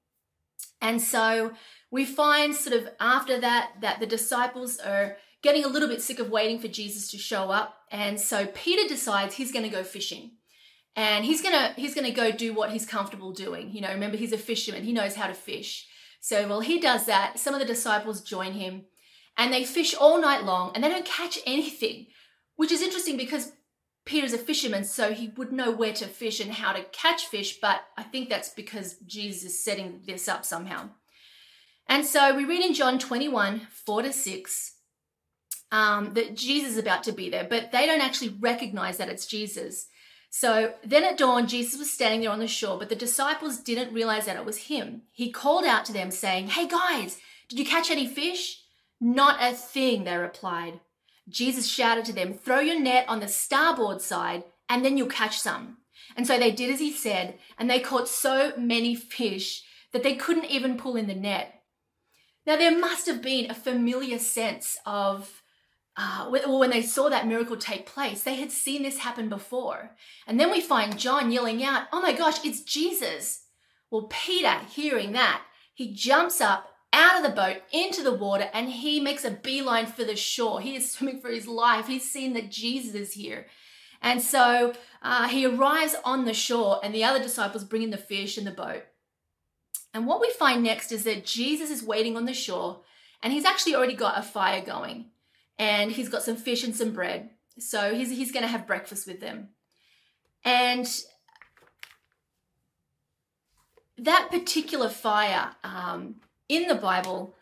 And 0.81 1.03
so 1.03 1.53
we 1.91 2.05
find 2.05 2.55
sort 2.55 2.77
of 2.77 2.89
after 2.99 3.41
that 3.41 3.73
that 3.81 4.01
the 4.01 4.07
disciples 4.07 4.79
are 4.79 5.17
getting 5.43 5.65
a 5.65 5.69
little 5.69 5.89
bit 5.89 6.03
sick 6.03 6.19
of 6.19 6.31
waiting 6.31 6.59
for 6.59 6.69
Jesus 6.69 7.11
to 7.11 7.19
show 7.19 7.51
up. 7.51 7.75
And 7.91 8.21
so 8.21 8.47
Peter 8.47 8.89
decides 8.89 9.35
he's 9.35 9.53
going 9.53 9.65
to 9.65 9.71
go 9.71 9.85
fishing. 9.85 10.33
And 10.97 11.25
he's 11.25 11.43
going 11.43 11.55
to 11.55 11.81
he's 11.81 11.95
going 11.95 12.07
to 12.07 12.13
go 12.13 12.33
do 12.33 12.53
what 12.53 12.71
he's 12.71 12.85
comfortable 12.85 13.33
doing. 13.33 13.71
You 13.71 13.81
know, 13.81 13.93
remember 13.93 14.17
he's 14.17 14.33
a 14.33 14.39
fisherman. 14.39 14.83
He 14.83 14.93
knows 14.93 15.15
how 15.15 15.29
to 15.29 15.35
fish. 15.35 15.87
So 16.21 16.49
while 16.49 16.61
he 16.61 16.81
does 16.81 17.07
that, 17.07 17.39
some 17.39 17.55
of 17.55 17.61
the 17.61 17.67
disciples 17.67 18.23
join 18.23 18.53
him 18.53 18.87
and 19.37 19.53
they 19.53 19.65
fish 19.65 19.95
all 19.95 20.21
night 20.21 20.45
long 20.45 20.73
and 20.75 20.83
they 20.83 20.89
don't 20.89 21.05
catch 21.05 21.39
anything, 21.47 22.07
which 22.57 22.73
is 22.73 22.83
interesting 22.83 23.17
because 23.17 23.53
Peter's 24.05 24.33
a 24.33 24.39
fisherman, 24.39 24.85
so 24.85 25.13
he 25.13 25.29
would 25.37 25.53
know 25.53 25.71
where 25.71 25.93
to 25.93 26.07
fish 26.07 26.41
and 26.41 26.51
how 26.51 26.73
to 26.73 26.83
catch 26.93 27.27
fish, 27.27 27.59
but 27.61 27.83
I 27.97 28.03
think 28.03 28.31
that's 28.31 28.49
because 28.49 28.97
Jesus 29.07 29.45
is 29.45 29.63
setting 29.63 30.01
this 30.07 30.27
up 30.29 30.47
somehow. 30.47 30.89
And 31.87 32.07
so 32.07 32.35
we 32.35 32.47
read 32.47 32.65
in 32.65 32.73
John 32.73 32.99
21 32.99 33.69
4 33.71 34.03
to 34.03 34.13
6 34.13 34.75
um, 35.71 36.15
that 36.15 36.35
Jesus 36.35 36.73
is 36.73 36.79
about 36.79 37.03
to 37.05 37.13
be 37.13 37.29
there, 37.29 37.47
but 37.49 37.73
they 37.73 37.87
don't 37.87 38.01
actually 38.01 38.37
recognize 38.41 38.97
that 38.97 39.09
it's 39.09 39.27
Jesus. 39.27 39.89
So 40.31 40.75
then 40.85 41.05
at 41.05 41.19
dawn, 41.19 41.47
Jesus 41.47 41.79
was 41.79 41.91
standing 41.91 42.21
there 42.21 42.31
on 42.31 42.39
the 42.39 42.47
shore, 42.47 42.79
but 42.79 42.89
the 42.89 42.97
disciples 42.97 43.59
didn't 43.59 43.95
realize 43.95 44.27
that 44.27 44.37
it 44.37 44.45
was 44.45 44.69
him. 44.69 45.03
He 45.13 45.31
called 45.31 45.65
out 45.65 45.85
to 45.87 45.93
them, 45.93 46.11
saying, 46.11 46.49
Hey 46.49 46.69
guys, 46.69 47.19
did 47.49 47.59
you 47.59 47.65
catch 47.65 47.91
any 47.91 48.07
fish? 48.07 48.63
Not 49.01 49.43
a 49.43 49.55
thing, 49.55 50.05
they 50.05 50.17
replied. 50.17 50.81
Jesus 51.29 51.67
shouted 51.67 52.05
to 52.07 52.13
them, 52.13 52.35
Throw 52.35 52.61
your 52.61 52.81
net 52.81 53.05
on 53.09 53.21
the 53.21 53.29
starboard 53.29 54.01
side, 54.01 54.45
and 54.69 54.85
then 54.85 54.97
you'll 54.97 55.09
catch 55.09 55.39
some. 55.39 55.79
And 56.17 56.27
so 56.27 56.39
they 56.39 56.51
did 56.51 56.71
as 56.71 56.81
he 56.81 56.93
said, 56.93 57.39
and 57.59 57.69
they 57.69 57.81
caught 57.81 58.09
so 58.09 58.53
many 58.57 58.95
fish 58.95 59.63
that 59.93 60.03
they 60.03 60.15
couldn't 60.15 60.51
even 60.51 60.77
pull 60.77 60.97
in 60.97 61.07
the 61.07 61.15
net. 61.15 61.63
Now, 62.47 62.57
there 62.57 62.77
must 62.77 63.07
have 63.07 63.21
been 63.23 63.51
a 63.51 63.55
familiar 63.55 64.19
sense 64.19 64.79
of 64.87 65.38
uh, 65.99 66.31
when 66.31 66.71
they 66.71 66.81
saw 66.81 67.09
that 67.09 67.27
miracle 67.27 67.57
take 67.57 67.85
place, 67.85 68.23
they 68.23 68.37
had 68.37 68.53
seen 68.53 68.85
this 68.85 68.99
happen 68.99 69.29
before. 69.29 69.91
And 70.29 70.39
then 70.39 70.51
we 70.51 70.61
find 70.61 70.97
John 70.97 71.33
yelling 71.33 71.65
out, 71.65 71.89
Oh 71.93 72.01
my 72.01 72.13
gosh, 72.13 72.45
it's 72.45 72.63
Jesus. 72.63 73.47
Well, 73.91 74.09
Peter, 74.09 74.61
hearing 74.71 75.13
that, 75.13 75.43
he 75.75 75.93
jumps 75.93 76.41
up, 76.41 76.71
out 76.93 77.17
of 77.17 77.23
the 77.23 77.37
boat 77.37 77.59
into 77.73 78.03
the 78.03 78.15
water 78.15 78.49
and 78.55 78.71
he 78.71 79.01
makes 79.01 79.25
a 79.25 79.31
beeline 79.31 79.87
for 79.87 80.05
the 80.05 80.17
shore. 80.17 80.61
He 80.61 80.77
is 80.77 80.91
swimming 80.93 81.21
for 81.21 81.31
his 81.31 81.49
life. 81.49 81.89
He's 81.89 82.09
seen 82.09 82.33
that 82.35 82.51
Jesus 82.51 82.95
is 82.95 83.13
here. 83.15 83.47
And 84.01 84.23
so 84.23 84.75
uh, 85.03 85.27
he 85.27 85.47
arrives 85.47 85.97
on 86.05 86.25
the 86.25 86.33
shore, 86.33 86.79
and 86.85 86.95
the 86.95 87.03
other 87.03 87.21
disciples 87.21 87.65
bring 87.65 87.83
in 87.83 87.91
the 87.91 87.97
fish 87.97 88.39
in 88.39 88.45
the 88.45 88.53
boat. 88.53 88.85
And 89.93 90.07
what 90.07 90.21
we 90.21 90.31
find 90.39 90.63
next 90.63 90.93
is 90.93 91.03
that 91.03 91.27
Jesus 91.27 91.69
is 91.69 91.83
waiting 91.83 92.17
on 92.17 92.25
the 92.25 92.33
shore, 92.33 92.83
and 93.25 93.33
he's 93.33 93.45
actually 93.45 93.75
already 93.75 93.97
got 93.97 94.17
a 94.17 94.23
fire 94.23 94.65
going, 94.65 95.07
and 95.59 95.93
he's 95.93 96.09
got 96.09 96.23
some 96.23 96.37
fish 96.37 96.65
and 96.65 96.75
some 96.75 96.93
bread. 96.93 97.31
So 97.59 97.95
he's, 97.95 98.11
he's 98.11 98.33
going 98.33 98.45
to 98.45 98.49
have 98.49 98.67
breakfast 98.67 99.07
with 99.07 99.21
them. 99.21 99.49
And 100.45 100.89
that 103.99 104.29
particular 104.31 104.89
fire 104.89 105.51
um, 105.65 106.17
in 106.49 106.69
the 106.69 106.75
Bible 106.75 107.35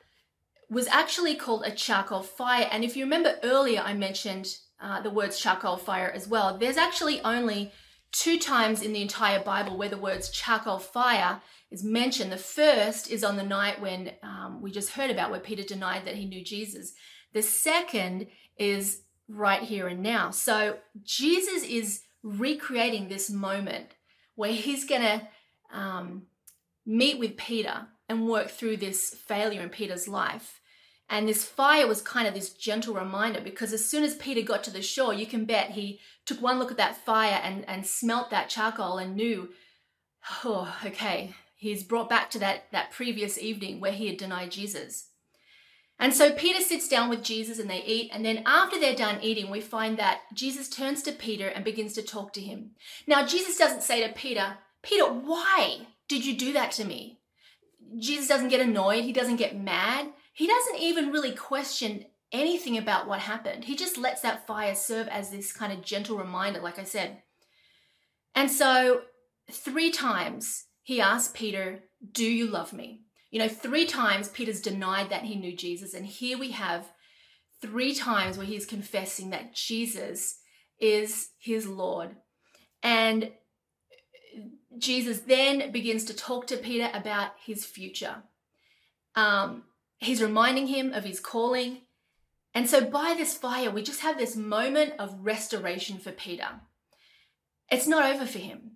was 0.70 0.88
actually 0.88 1.34
called 1.34 1.64
a 1.64 1.70
charcoal 1.70 2.22
fire. 2.22 2.68
And 2.70 2.82
if 2.82 2.96
you 2.96 3.04
remember 3.04 3.36
earlier, 3.42 3.82
I 3.84 3.94
mentioned 3.94 4.56
uh, 4.80 5.00
the 5.00 5.10
words 5.10 5.38
charcoal 5.38 5.76
fire 5.76 6.10
as 6.10 6.26
well. 6.26 6.58
There's 6.58 6.76
actually 6.76 7.20
only 7.20 7.72
two 8.12 8.38
times 8.38 8.82
in 8.82 8.92
the 8.92 9.02
entire 9.02 9.42
Bible 9.42 9.76
where 9.76 9.88
the 9.88 9.98
words 9.98 10.30
charcoal 10.30 10.78
fire 10.78 11.40
is 11.70 11.84
mentioned. 11.84 12.32
The 12.32 12.36
first 12.38 13.10
is 13.10 13.22
on 13.22 13.36
the 13.36 13.42
night 13.42 13.80
when 13.80 14.12
um, 14.22 14.60
we 14.62 14.70
just 14.70 14.90
heard 14.90 15.10
about, 15.10 15.30
where 15.30 15.40
Peter 15.40 15.62
denied 15.62 16.04
that 16.06 16.16
he 16.16 16.24
knew 16.24 16.42
Jesus. 16.42 16.94
The 17.36 17.42
second 17.42 18.28
is 18.56 19.02
right 19.28 19.60
here 19.60 19.88
and 19.88 20.02
now. 20.02 20.30
So 20.30 20.78
Jesus 21.02 21.62
is 21.64 22.00
recreating 22.22 23.08
this 23.08 23.28
moment 23.28 23.88
where 24.36 24.52
he's 24.52 24.86
going 24.86 25.02
to 25.02 25.28
um, 25.70 26.22
meet 26.86 27.18
with 27.18 27.36
Peter 27.36 27.88
and 28.08 28.26
work 28.26 28.48
through 28.48 28.78
this 28.78 29.10
failure 29.10 29.60
in 29.60 29.68
Peter's 29.68 30.08
life. 30.08 30.62
And 31.10 31.28
this 31.28 31.44
fire 31.44 31.86
was 31.86 32.00
kind 32.00 32.26
of 32.26 32.32
this 32.32 32.54
gentle 32.54 32.94
reminder 32.94 33.42
because 33.42 33.74
as 33.74 33.86
soon 33.86 34.02
as 34.02 34.14
Peter 34.14 34.40
got 34.40 34.64
to 34.64 34.70
the 34.70 34.80
shore, 34.80 35.12
you 35.12 35.26
can 35.26 35.44
bet 35.44 35.72
he 35.72 36.00
took 36.24 36.40
one 36.40 36.58
look 36.58 36.70
at 36.70 36.78
that 36.78 36.96
fire 36.96 37.38
and, 37.44 37.68
and 37.68 37.86
smelt 37.86 38.30
that 38.30 38.48
charcoal 38.48 38.96
and 38.96 39.14
knew, 39.14 39.50
oh, 40.42 40.74
okay, 40.86 41.34
he's 41.54 41.84
brought 41.84 42.08
back 42.08 42.30
to 42.30 42.38
that, 42.38 42.72
that 42.72 42.92
previous 42.92 43.36
evening 43.36 43.78
where 43.78 43.92
he 43.92 44.06
had 44.06 44.16
denied 44.16 44.52
Jesus. 44.52 45.08
And 45.98 46.12
so 46.12 46.32
Peter 46.32 46.60
sits 46.60 46.88
down 46.88 47.08
with 47.08 47.22
Jesus 47.22 47.58
and 47.58 47.70
they 47.70 47.82
eat. 47.82 48.10
And 48.12 48.24
then 48.24 48.42
after 48.44 48.78
they're 48.78 48.94
done 48.94 49.18
eating, 49.22 49.50
we 49.50 49.60
find 49.60 49.98
that 49.98 50.20
Jesus 50.34 50.68
turns 50.68 51.02
to 51.02 51.12
Peter 51.12 51.48
and 51.48 51.64
begins 51.64 51.94
to 51.94 52.02
talk 52.02 52.32
to 52.34 52.40
him. 52.40 52.72
Now, 53.06 53.24
Jesus 53.24 53.56
doesn't 53.56 53.82
say 53.82 54.06
to 54.06 54.12
Peter, 54.12 54.58
Peter, 54.82 55.04
why 55.04 55.86
did 56.08 56.26
you 56.26 56.36
do 56.36 56.52
that 56.52 56.72
to 56.72 56.84
me? 56.84 57.20
Jesus 57.98 58.28
doesn't 58.28 58.48
get 58.48 58.60
annoyed. 58.60 59.04
He 59.04 59.12
doesn't 59.12 59.36
get 59.36 59.58
mad. 59.58 60.08
He 60.34 60.46
doesn't 60.46 60.80
even 60.80 61.12
really 61.12 61.32
question 61.32 62.04
anything 62.30 62.76
about 62.76 63.08
what 63.08 63.20
happened. 63.20 63.64
He 63.64 63.74
just 63.74 63.96
lets 63.96 64.20
that 64.20 64.46
fire 64.46 64.74
serve 64.74 65.08
as 65.08 65.30
this 65.30 65.52
kind 65.52 65.72
of 65.72 65.82
gentle 65.82 66.18
reminder, 66.18 66.60
like 66.60 66.78
I 66.78 66.84
said. 66.84 67.22
And 68.34 68.50
so, 68.50 69.02
three 69.50 69.90
times 69.90 70.66
he 70.82 71.00
asks 71.00 71.32
Peter, 71.34 71.84
Do 72.12 72.26
you 72.26 72.48
love 72.48 72.72
me? 72.72 73.05
You 73.30 73.40
know, 73.40 73.48
three 73.48 73.86
times 73.86 74.28
Peter's 74.28 74.60
denied 74.60 75.10
that 75.10 75.24
he 75.24 75.36
knew 75.36 75.56
Jesus. 75.56 75.94
And 75.94 76.06
here 76.06 76.38
we 76.38 76.52
have 76.52 76.92
three 77.60 77.94
times 77.94 78.36
where 78.36 78.46
he's 78.46 78.66
confessing 78.66 79.30
that 79.30 79.54
Jesus 79.54 80.38
is 80.78 81.30
his 81.38 81.66
Lord. 81.66 82.16
And 82.82 83.32
Jesus 84.78 85.20
then 85.20 85.72
begins 85.72 86.04
to 86.04 86.14
talk 86.14 86.46
to 86.48 86.56
Peter 86.56 86.90
about 86.92 87.32
his 87.44 87.64
future. 87.64 88.22
Um, 89.14 89.64
he's 89.98 90.22
reminding 90.22 90.66
him 90.66 90.92
of 90.92 91.04
his 91.04 91.20
calling. 91.20 91.82
And 92.54 92.68
so, 92.68 92.84
by 92.84 93.14
this 93.16 93.36
fire, 93.36 93.70
we 93.70 93.82
just 93.82 94.00
have 94.00 94.18
this 94.18 94.36
moment 94.36 94.94
of 94.98 95.18
restoration 95.20 95.98
for 95.98 96.12
Peter. 96.12 96.60
It's 97.70 97.86
not 97.86 98.14
over 98.14 98.26
for 98.26 98.38
him. 98.38 98.72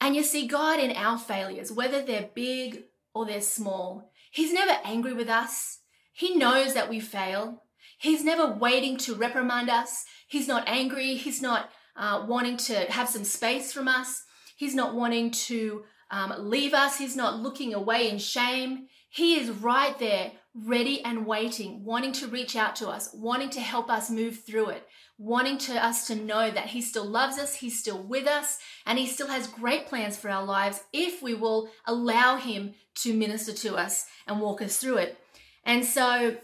And 0.00 0.16
you 0.16 0.22
see, 0.22 0.46
God 0.46 0.80
in 0.80 0.92
our 0.92 1.18
failures, 1.18 1.70
whether 1.70 2.02
they're 2.02 2.30
big 2.34 2.84
or 3.14 3.26
they're 3.26 3.40
small, 3.40 4.10
He's 4.30 4.52
never 4.52 4.78
angry 4.84 5.12
with 5.12 5.28
us. 5.28 5.80
He 6.12 6.36
knows 6.36 6.74
that 6.74 6.88
we 6.88 7.00
fail. 7.00 7.64
He's 7.98 8.24
never 8.24 8.46
waiting 8.46 8.96
to 8.98 9.14
reprimand 9.14 9.68
us. 9.68 10.04
He's 10.28 10.46
not 10.46 10.68
angry. 10.68 11.16
He's 11.16 11.42
not 11.42 11.70
uh, 11.96 12.24
wanting 12.28 12.56
to 12.58 12.74
have 12.90 13.08
some 13.08 13.24
space 13.24 13.72
from 13.72 13.88
us. 13.88 14.22
He's 14.56 14.74
not 14.74 14.94
wanting 14.94 15.32
to 15.32 15.84
um, 16.10 16.32
leave 16.38 16.74
us. 16.74 16.98
He's 16.98 17.16
not 17.16 17.40
looking 17.40 17.74
away 17.74 18.08
in 18.08 18.18
shame. 18.18 18.86
He 19.08 19.34
is 19.38 19.50
right 19.50 19.98
there, 19.98 20.32
ready 20.54 21.02
and 21.04 21.26
waiting, 21.26 21.84
wanting 21.84 22.12
to 22.12 22.28
reach 22.28 22.54
out 22.54 22.76
to 22.76 22.88
us, 22.88 23.10
wanting 23.12 23.50
to 23.50 23.60
help 23.60 23.90
us 23.90 24.08
move 24.10 24.44
through 24.44 24.68
it, 24.68 24.86
wanting 25.20 25.58
to 25.58 25.74
us 25.74 26.06
to 26.06 26.14
know 26.14 26.50
that 26.50 26.68
He 26.68 26.80
still 26.80 27.04
loves 27.04 27.38
us, 27.38 27.54
He's 27.54 27.78
still 27.78 28.02
with 28.02 28.26
us, 28.26 28.58
and 28.86 28.98
He 28.98 29.06
still 29.06 29.28
has 29.28 29.46
great 29.46 29.86
plans 29.86 30.16
for 30.16 30.30
our 30.30 30.44
lives 30.44 30.82
if 30.94 31.22
we 31.22 31.34
will 31.34 31.68
allow 31.86 32.36
Him 32.36 32.74
to 32.96 33.12
minister 33.12 33.52
to 33.52 33.76
us 33.76 34.06
and 34.26 34.40
walk 34.40 34.62
us 34.62 34.78
through 34.78 34.96
it. 34.96 35.18
And 35.62 35.84
so, 35.84 36.38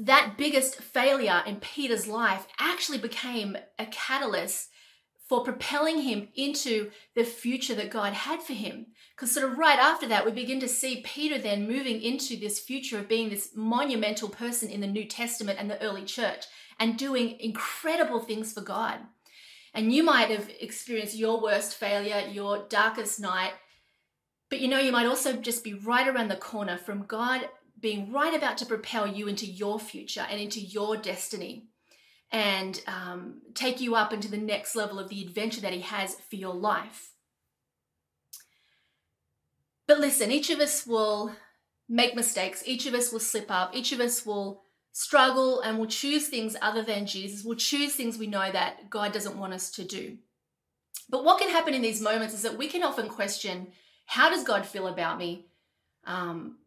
that 0.00 0.34
biggest 0.36 0.76
failure 0.76 1.42
in 1.46 1.56
Peter's 1.56 2.08
life 2.08 2.46
actually 2.58 2.98
became 2.98 3.56
a 3.78 3.86
catalyst 3.86 4.70
for 5.28 5.44
propelling 5.44 6.00
him 6.00 6.28
into 6.34 6.90
the 7.14 7.24
future 7.24 7.74
that 7.74 7.90
God 7.90 8.14
had 8.14 8.42
for 8.42 8.54
him. 8.54 8.86
Because, 9.14 9.32
sort 9.32 9.50
of, 9.50 9.58
right 9.58 9.78
after 9.78 10.08
that, 10.08 10.24
we 10.24 10.32
begin 10.32 10.60
to 10.60 10.68
see 10.68 11.02
Peter 11.04 11.38
then 11.38 11.66
moving 11.66 12.00
into 12.00 12.36
this 12.36 12.58
future 12.58 12.98
of 12.98 13.08
being 13.08 13.28
this 13.28 13.50
monumental 13.54 14.28
person 14.28 14.70
in 14.70 14.80
the 14.80 14.86
New 14.86 15.04
Testament 15.04 15.58
and 15.60 15.68
the 15.68 15.80
early 15.82 16.04
church 16.04 16.46
and 16.78 16.96
doing 16.96 17.38
incredible 17.40 18.20
things 18.20 18.52
for 18.52 18.60
God. 18.60 18.98
And 19.74 19.92
you 19.92 20.02
might 20.02 20.30
have 20.30 20.50
experienced 20.60 21.16
your 21.16 21.40
worst 21.40 21.74
failure, 21.74 22.28
your 22.30 22.66
darkest 22.68 23.20
night, 23.20 23.52
but 24.50 24.60
you 24.60 24.68
know, 24.68 24.78
you 24.78 24.92
might 24.92 25.06
also 25.06 25.34
just 25.34 25.62
be 25.62 25.74
right 25.74 26.08
around 26.08 26.28
the 26.28 26.36
corner 26.36 26.78
from 26.78 27.04
God 27.04 27.48
being 27.80 28.10
right 28.10 28.34
about 28.34 28.58
to 28.58 28.66
propel 28.66 29.06
you 29.06 29.28
into 29.28 29.46
your 29.46 29.78
future 29.78 30.26
and 30.28 30.40
into 30.40 30.60
your 30.60 30.96
destiny 30.96 31.68
and 32.30 32.82
um, 32.86 33.40
take 33.54 33.80
you 33.80 33.94
up 33.94 34.12
into 34.12 34.30
the 34.30 34.36
next 34.36 34.74
level 34.74 34.98
of 34.98 35.08
the 35.08 35.22
adventure 35.22 35.60
that 35.60 35.72
He 35.72 35.80
has 35.80 36.16
for 36.28 36.36
your 36.36 36.54
life. 36.54 37.12
But 39.86 40.00
listen, 40.00 40.30
each 40.30 40.50
of 40.50 40.60
us 40.60 40.86
will 40.86 41.32
make 41.88 42.14
mistakes, 42.14 42.62
each 42.66 42.86
of 42.86 42.94
us 42.94 43.12
will 43.12 43.20
slip 43.20 43.50
up, 43.50 43.74
each 43.74 43.92
of 43.92 44.00
us 44.00 44.26
will 44.26 44.62
struggle 44.92 45.60
and 45.60 45.78
will 45.78 45.86
choose 45.86 46.28
things 46.28 46.56
other 46.60 46.82
than 46.82 47.06
Jesus, 47.06 47.44
will 47.44 47.56
choose 47.56 47.94
things 47.94 48.18
we 48.18 48.26
know 48.26 48.50
that 48.50 48.90
God 48.90 49.12
doesn't 49.12 49.38
want 49.38 49.52
us 49.52 49.70
to 49.72 49.84
do. 49.84 50.18
But 51.08 51.24
what 51.24 51.38
can 51.38 51.50
happen 51.50 51.74
in 51.74 51.82
these 51.82 52.00
moments 52.00 52.34
is 52.34 52.42
that 52.42 52.58
we 52.58 52.68
can 52.68 52.82
often 52.82 53.08
question 53.08 53.68
how 54.06 54.30
does 54.30 54.44
God 54.44 54.64
feel 54.64 54.88
about 54.88 55.18
me? 55.18 55.46
Um, 56.06 56.58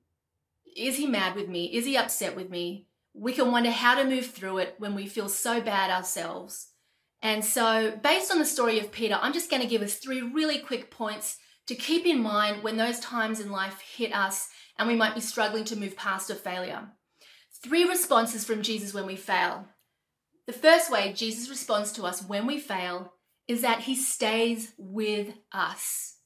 is 0.75 0.97
he 0.97 1.07
mad 1.07 1.35
with 1.35 1.49
me? 1.49 1.65
Is 1.65 1.85
he 1.85 1.97
upset 1.97 2.35
with 2.35 2.49
me? 2.49 2.87
we 3.13 3.33
can 3.33 3.51
wonder 3.51 3.71
how 3.71 3.95
to 3.95 4.03
move 4.03 4.27
through 4.27 4.59
it 4.59 4.75
when 4.77 4.95
we 4.95 5.05
feel 5.05 5.29
so 5.29 5.61
bad 5.61 5.89
ourselves. 5.89 6.67
And 7.21 7.43
so, 7.45 7.99
based 8.01 8.31
on 8.31 8.39
the 8.39 8.45
story 8.45 8.79
of 8.79 8.91
Peter, 8.91 9.19
I'm 9.21 9.33
just 9.33 9.49
going 9.49 9.61
to 9.61 9.67
give 9.67 9.81
us 9.81 9.95
three 9.95 10.21
really 10.21 10.59
quick 10.59 10.89
points 10.89 11.37
to 11.67 11.75
keep 11.75 12.05
in 12.05 12.21
mind 12.21 12.63
when 12.63 12.77
those 12.77 12.99
times 12.99 13.39
in 13.39 13.51
life 13.51 13.79
hit 13.79 14.13
us 14.13 14.49
and 14.79 14.87
we 14.87 14.95
might 14.95 15.13
be 15.13 15.21
struggling 15.21 15.63
to 15.65 15.75
move 15.75 15.95
past 15.95 16.29
a 16.29 16.35
failure. 16.35 16.87
Three 17.63 17.83
responses 17.83 18.43
from 18.43 18.63
Jesus 18.63 18.93
when 18.93 19.05
we 19.05 19.15
fail. 19.15 19.65
The 20.47 20.53
first 20.53 20.91
way 20.91 21.13
Jesus 21.13 21.49
responds 21.49 21.91
to 21.93 22.03
us 22.03 22.23
when 22.23 22.47
we 22.47 22.59
fail 22.59 23.13
is 23.47 23.61
that 23.61 23.81
he 23.81 23.95
stays 23.95 24.73
with 24.77 25.33
us. 25.51 26.17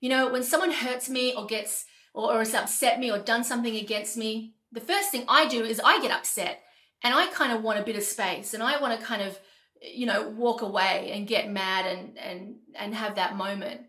You 0.00 0.10
know, 0.10 0.30
when 0.30 0.42
someone 0.42 0.70
hurts 0.70 1.08
me 1.08 1.34
or 1.34 1.46
gets 1.46 1.86
or, 2.12 2.32
or 2.32 2.38
has 2.38 2.54
upset 2.54 3.00
me 3.00 3.10
or 3.10 3.18
done 3.18 3.42
something 3.42 3.74
against 3.74 4.16
me, 4.16 4.54
the 4.70 4.80
first 4.80 5.10
thing 5.10 5.24
I 5.28 5.48
do 5.48 5.64
is 5.64 5.80
I 5.82 6.00
get 6.00 6.10
upset 6.10 6.60
and 7.02 7.14
I 7.14 7.26
kind 7.28 7.52
of 7.52 7.62
want 7.62 7.80
a 7.80 7.84
bit 7.84 7.96
of 7.96 8.02
space 8.02 8.54
and 8.54 8.62
I 8.62 8.80
want 8.80 8.98
to 8.98 9.04
kind 9.04 9.22
of 9.22 9.38
you 9.80 10.06
know 10.06 10.28
walk 10.30 10.62
away 10.62 11.10
and 11.12 11.26
get 11.26 11.50
mad 11.50 11.86
and 11.86 12.18
and 12.18 12.56
and 12.74 12.94
have 12.94 13.16
that 13.16 13.36
moment. 13.36 13.82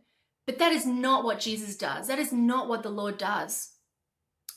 But 0.45 0.59
that 0.59 0.71
is 0.71 0.85
not 0.85 1.23
what 1.23 1.39
Jesus 1.39 1.75
does. 1.75 2.07
That 2.07 2.19
is 2.19 2.31
not 2.31 2.67
what 2.67 2.83
the 2.83 2.89
Lord 2.89 3.17
does. 3.17 3.71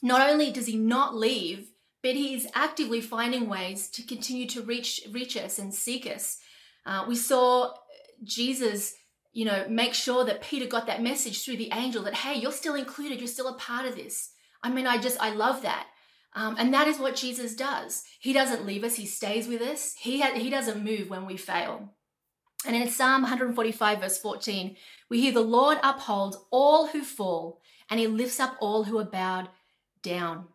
Not 0.02 0.28
only 0.28 0.50
does 0.50 0.66
he 0.66 0.76
not 0.76 1.14
leave, 1.14 1.70
but 2.02 2.14
he 2.14 2.34
is 2.34 2.48
actively 2.54 3.00
finding 3.00 3.48
ways 3.48 3.88
to 3.90 4.02
continue 4.02 4.46
to 4.46 4.62
reach 4.62 5.00
reach 5.10 5.36
us 5.36 5.58
and 5.58 5.74
seek 5.74 6.06
us. 6.06 6.38
Uh, 6.86 7.04
we 7.06 7.16
saw 7.16 7.72
Jesus, 8.24 8.94
you 9.32 9.44
know, 9.44 9.66
make 9.68 9.94
sure 9.94 10.24
that 10.24 10.42
Peter 10.42 10.66
got 10.66 10.86
that 10.86 11.02
message 11.02 11.44
through 11.44 11.56
the 11.56 11.70
angel 11.72 12.02
that 12.04 12.14
hey, 12.14 12.38
you're 12.38 12.52
still 12.52 12.74
included, 12.74 13.18
you're 13.18 13.28
still 13.28 13.48
a 13.48 13.58
part 13.58 13.86
of 13.86 13.96
this. 13.96 14.30
I 14.62 14.70
mean, 14.70 14.86
I 14.86 14.98
just 14.98 15.20
I 15.20 15.30
love 15.30 15.62
that. 15.62 15.86
Um, 16.34 16.56
and 16.58 16.72
that 16.74 16.88
is 16.88 16.98
what 16.98 17.16
Jesus 17.16 17.54
does. 17.54 18.04
He 18.20 18.32
doesn't 18.32 18.66
leave 18.66 18.84
us, 18.84 18.96
He 18.96 19.06
stays 19.06 19.48
with 19.48 19.60
us. 19.60 19.94
He, 19.98 20.20
ha- 20.20 20.34
he 20.34 20.50
doesn't 20.50 20.84
move 20.84 21.10
when 21.10 21.26
we 21.26 21.36
fail. 21.36 21.94
And 22.66 22.76
in 22.76 22.88
Psalm 22.90 23.22
145, 23.22 24.00
verse 24.00 24.18
14, 24.18 24.76
we 25.08 25.20
hear 25.20 25.32
the 25.32 25.40
Lord 25.40 25.78
upholds 25.82 26.36
all 26.50 26.88
who 26.88 27.02
fall, 27.02 27.60
and 27.88 27.98
He 27.98 28.06
lifts 28.06 28.40
up 28.40 28.56
all 28.60 28.84
who 28.84 28.98
are 28.98 29.04
bowed 29.04 29.48
down. 30.02 30.46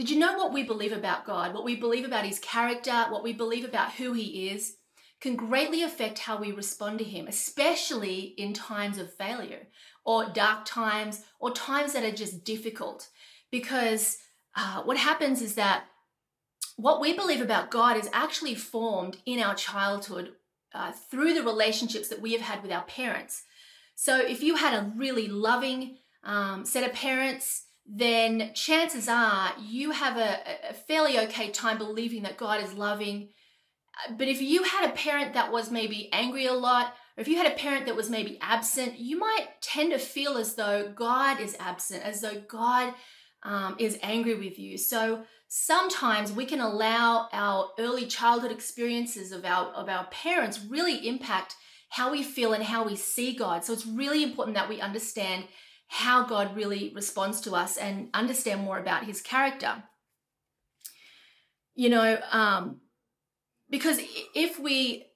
Did 0.00 0.08
you 0.08 0.18
know 0.18 0.38
what 0.38 0.54
we 0.54 0.62
believe 0.62 0.92
about 0.92 1.26
God, 1.26 1.52
what 1.52 1.62
we 1.62 1.76
believe 1.76 2.06
about 2.06 2.24
his 2.24 2.38
character, 2.38 3.04
what 3.10 3.22
we 3.22 3.34
believe 3.34 3.66
about 3.66 3.92
who 3.92 4.14
he 4.14 4.48
is, 4.48 4.76
can 5.20 5.36
greatly 5.36 5.82
affect 5.82 6.20
how 6.20 6.38
we 6.38 6.52
respond 6.52 7.00
to 7.00 7.04
him, 7.04 7.28
especially 7.28 8.34
in 8.38 8.54
times 8.54 8.96
of 8.96 9.12
failure 9.12 9.66
or 10.02 10.30
dark 10.30 10.64
times 10.64 11.24
or 11.38 11.50
times 11.50 11.92
that 11.92 12.02
are 12.02 12.16
just 12.16 12.44
difficult. 12.44 13.10
Because 13.50 14.16
uh, 14.56 14.80
what 14.84 14.96
happens 14.96 15.42
is 15.42 15.56
that 15.56 15.84
what 16.76 17.02
we 17.02 17.12
believe 17.12 17.42
about 17.42 17.70
God 17.70 17.98
is 17.98 18.08
actually 18.14 18.54
formed 18.54 19.18
in 19.26 19.38
our 19.38 19.54
childhood 19.54 20.32
uh, 20.72 20.92
through 21.10 21.34
the 21.34 21.42
relationships 21.42 22.08
that 22.08 22.22
we 22.22 22.32
have 22.32 22.40
had 22.40 22.62
with 22.62 22.72
our 22.72 22.84
parents. 22.84 23.44
So 23.96 24.16
if 24.16 24.42
you 24.42 24.56
had 24.56 24.72
a 24.72 24.92
really 24.96 25.28
loving 25.28 25.98
um, 26.24 26.64
set 26.64 26.88
of 26.88 26.94
parents, 26.94 27.66
then 27.92 28.52
chances 28.54 29.08
are 29.08 29.52
you 29.60 29.90
have 29.90 30.16
a, 30.16 30.38
a 30.70 30.74
fairly 30.74 31.18
okay 31.18 31.50
time 31.50 31.76
believing 31.76 32.22
that 32.22 32.36
God 32.36 32.62
is 32.62 32.72
loving. 32.74 33.30
But 34.16 34.28
if 34.28 34.40
you 34.40 34.62
had 34.62 34.88
a 34.88 34.92
parent 34.92 35.34
that 35.34 35.50
was 35.50 35.72
maybe 35.72 36.08
angry 36.12 36.46
a 36.46 36.52
lot, 36.52 36.94
or 37.16 37.20
if 37.20 37.28
you 37.28 37.36
had 37.36 37.50
a 37.50 37.56
parent 37.56 37.86
that 37.86 37.96
was 37.96 38.08
maybe 38.08 38.38
absent, 38.40 39.00
you 39.00 39.18
might 39.18 39.48
tend 39.60 39.90
to 39.90 39.98
feel 39.98 40.36
as 40.36 40.54
though 40.54 40.92
God 40.94 41.40
is 41.40 41.56
absent, 41.58 42.04
as 42.04 42.20
though 42.20 42.40
God 42.46 42.94
um, 43.42 43.74
is 43.80 43.98
angry 44.02 44.36
with 44.36 44.56
you. 44.56 44.78
So 44.78 45.24
sometimes 45.48 46.30
we 46.30 46.44
can 46.44 46.60
allow 46.60 47.28
our 47.32 47.70
early 47.76 48.06
childhood 48.06 48.52
experiences 48.52 49.32
of 49.32 49.44
our 49.44 49.66
of 49.72 49.88
our 49.88 50.04
parents 50.06 50.64
really 50.64 51.08
impact 51.08 51.56
how 51.88 52.12
we 52.12 52.22
feel 52.22 52.52
and 52.52 52.62
how 52.62 52.84
we 52.84 52.94
see 52.94 53.34
God. 53.34 53.64
So 53.64 53.72
it's 53.72 53.84
really 53.84 54.22
important 54.22 54.54
that 54.54 54.68
we 54.68 54.80
understand 54.80 55.46
how 55.92 56.24
God 56.24 56.54
really 56.54 56.92
responds 56.94 57.40
to 57.40 57.56
us 57.56 57.76
and 57.76 58.10
understand 58.14 58.62
more 58.62 58.78
about 58.78 59.06
his 59.06 59.20
character. 59.20 59.82
You 61.74 61.88
know, 61.88 62.20
um, 62.30 62.80
because 63.68 63.98
if 64.32 64.60
we 64.60 65.06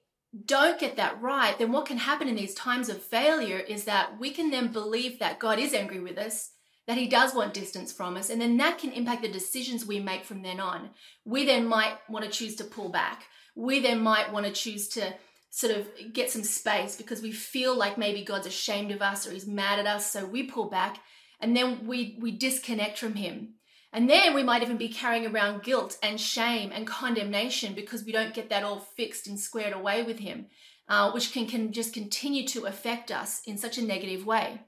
don't 0.45 0.77
get 0.77 0.97
that 0.97 1.21
right, 1.21 1.57
then 1.57 1.71
what 1.71 1.85
can 1.85 1.97
happen 1.97 2.27
in 2.27 2.35
these 2.35 2.53
times 2.53 2.89
of 2.89 3.01
failure 3.01 3.57
is 3.57 3.85
that 3.85 4.19
we 4.19 4.31
can 4.31 4.51
then 4.51 4.73
believe 4.73 5.17
that 5.19 5.39
God 5.39 5.59
is 5.59 5.73
angry 5.73 6.01
with 6.01 6.17
us, 6.17 6.51
that 6.87 6.97
he 6.97 7.07
does 7.07 7.33
want 7.33 7.53
distance 7.53 7.93
from 7.93 8.17
us, 8.17 8.29
and 8.29 8.41
then 8.41 8.57
that 8.57 8.77
can 8.77 8.91
impact 8.91 9.21
the 9.21 9.31
decisions 9.31 9.85
we 9.85 10.01
make 10.01 10.25
from 10.25 10.41
then 10.41 10.59
on. 10.59 10.89
We 11.23 11.45
then 11.45 11.67
might 11.67 11.95
want 12.09 12.25
to 12.25 12.31
choose 12.31 12.57
to 12.57 12.65
pull 12.65 12.89
back. 12.89 13.23
We 13.55 13.79
then 13.79 14.01
might 14.01 14.33
want 14.33 14.45
to 14.45 14.51
choose 14.51 14.89
to 14.89 15.13
sort 15.55 15.73
of 15.73 15.87
get 16.11 16.29
some 16.29 16.43
space 16.43 16.97
because 16.97 17.21
we 17.21 17.31
feel 17.31 17.77
like 17.77 17.97
maybe 17.97 18.25
God's 18.25 18.45
ashamed 18.45 18.91
of 18.91 19.01
us 19.01 19.25
or 19.25 19.31
he's 19.31 19.47
mad 19.47 19.79
at 19.79 19.87
us. 19.87 20.11
So 20.11 20.25
we 20.25 20.43
pull 20.43 20.65
back 20.65 20.97
and 21.39 21.55
then 21.55 21.87
we, 21.87 22.17
we 22.19 22.31
disconnect 22.31 22.99
from 22.99 23.15
him. 23.15 23.53
And 23.93 24.09
then 24.09 24.33
we 24.33 24.43
might 24.43 24.63
even 24.63 24.75
be 24.75 24.89
carrying 24.89 25.25
around 25.25 25.63
guilt 25.63 25.97
and 26.03 26.19
shame 26.19 26.73
and 26.73 26.85
condemnation 26.85 27.73
because 27.73 28.03
we 28.03 28.11
don't 28.11 28.33
get 28.33 28.49
that 28.49 28.65
all 28.65 28.81
fixed 28.81 29.27
and 29.27 29.39
squared 29.39 29.71
away 29.71 30.03
with 30.03 30.19
him, 30.19 30.47
uh, 30.89 31.11
which 31.11 31.31
can, 31.31 31.47
can 31.47 31.71
just 31.71 31.93
continue 31.93 32.45
to 32.49 32.65
affect 32.65 33.09
us 33.09 33.41
in 33.47 33.57
such 33.57 33.77
a 33.77 33.81
negative 33.81 34.25
way. 34.25 34.59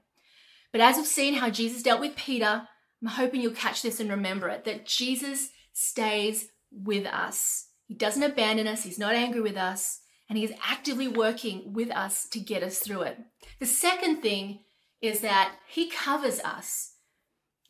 But 0.72 0.80
as 0.80 0.96
we've 0.96 1.04
seen 1.04 1.34
how 1.34 1.50
Jesus 1.50 1.82
dealt 1.82 2.00
with 2.00 2.16
Peter, 2.16 2.66
I'm 3.02 3.08
hoping 3.08 3.42
you'll 3.42 3.52
catch 3.52 3.82
this 3.82 4.00
and 4.00 4.08
remember 4.08 4.48
it 4.48 4.64
that 4.64 4.86
Jesus 4.86 5.50
stays 5.74 6.48
with 6.72 7.04
us. 7.04 7.66
He 7.84 7.94
doesn't 7.94 8.22
abandon 8.22 8.66
us, 8.66 8.84
He's 8.84 8.98
not 8.98 9.14
angry 9.14 9.42
with 9.42 9.58
us 9.58 10.00
and 10.28 10.38
He 10.38 10.44
is 10.44 10.52
actively 10.64 11.08
working 11.08 11.72
with 11.72 11.90
us 11.90 12.26
to 12.28 12.40
get 12.40 12.62
us 12.62 12.78
through 12.78 13.02
it. 13.02 13.18
The 13.60 13.66
second 13.66 14.20
thing 14.20 14.60
is 15.00 15.20
that 15.20 15.54
He 15.68 15.88
covers 15.90 16.40
us. 16.40 16.94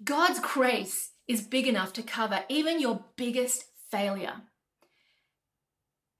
God's 0.02 0.40
grace 0.40 1.12
is 1.26 1.42
big 1.42 1.66
enough 1.66 1.92
to 1.94 2.02
cover 2.02 2.44
even 2.48 2.80
your 2.80 3.04
biggest 3.16 3.64
failure. 3.90 4.42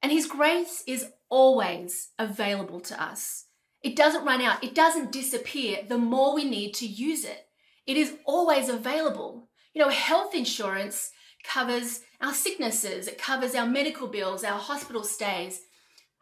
And 0.03 0.13
His 0.13 0.27
grace 0.27 0.83
is 0.87 1.11
always 1.29 2.11
available 2.19 2.81
to 2.81 3.03
us. 3.03 3.47
It 3.83 3.97
doesn't 3.97 4.25
run 4.25 4.43
out, 4.43 4.63
it 4.65 4.75
doesn't 4.75 5.13
disappear 5.13 5.79
the 5.89 5.99
more 5.99 6.35
we 6.35 6.45
need 6.45 6.75
to 6.75 6.87
use 6.87 7.25
it. 7.25 7.47
It 7.87 7.97
is 7.97 8.17
always 8.27 8.69
available. 8.69 9.49
You 9.73 9.83
know, 9.83 9.89
health 9.89 10.35
insurance 10.35 11.11
covers 11.45 12.01
our 12.21 12.35
sicknesses, 12.35 13.07
it 13.07 13.19
covers 13.19 13.55
our 13.55 13.67
medical 13.67 14.09
bills, 14.09 14.45
our 14.45 14.59
hospital 14.59 15.05
stays, 15.05 15.61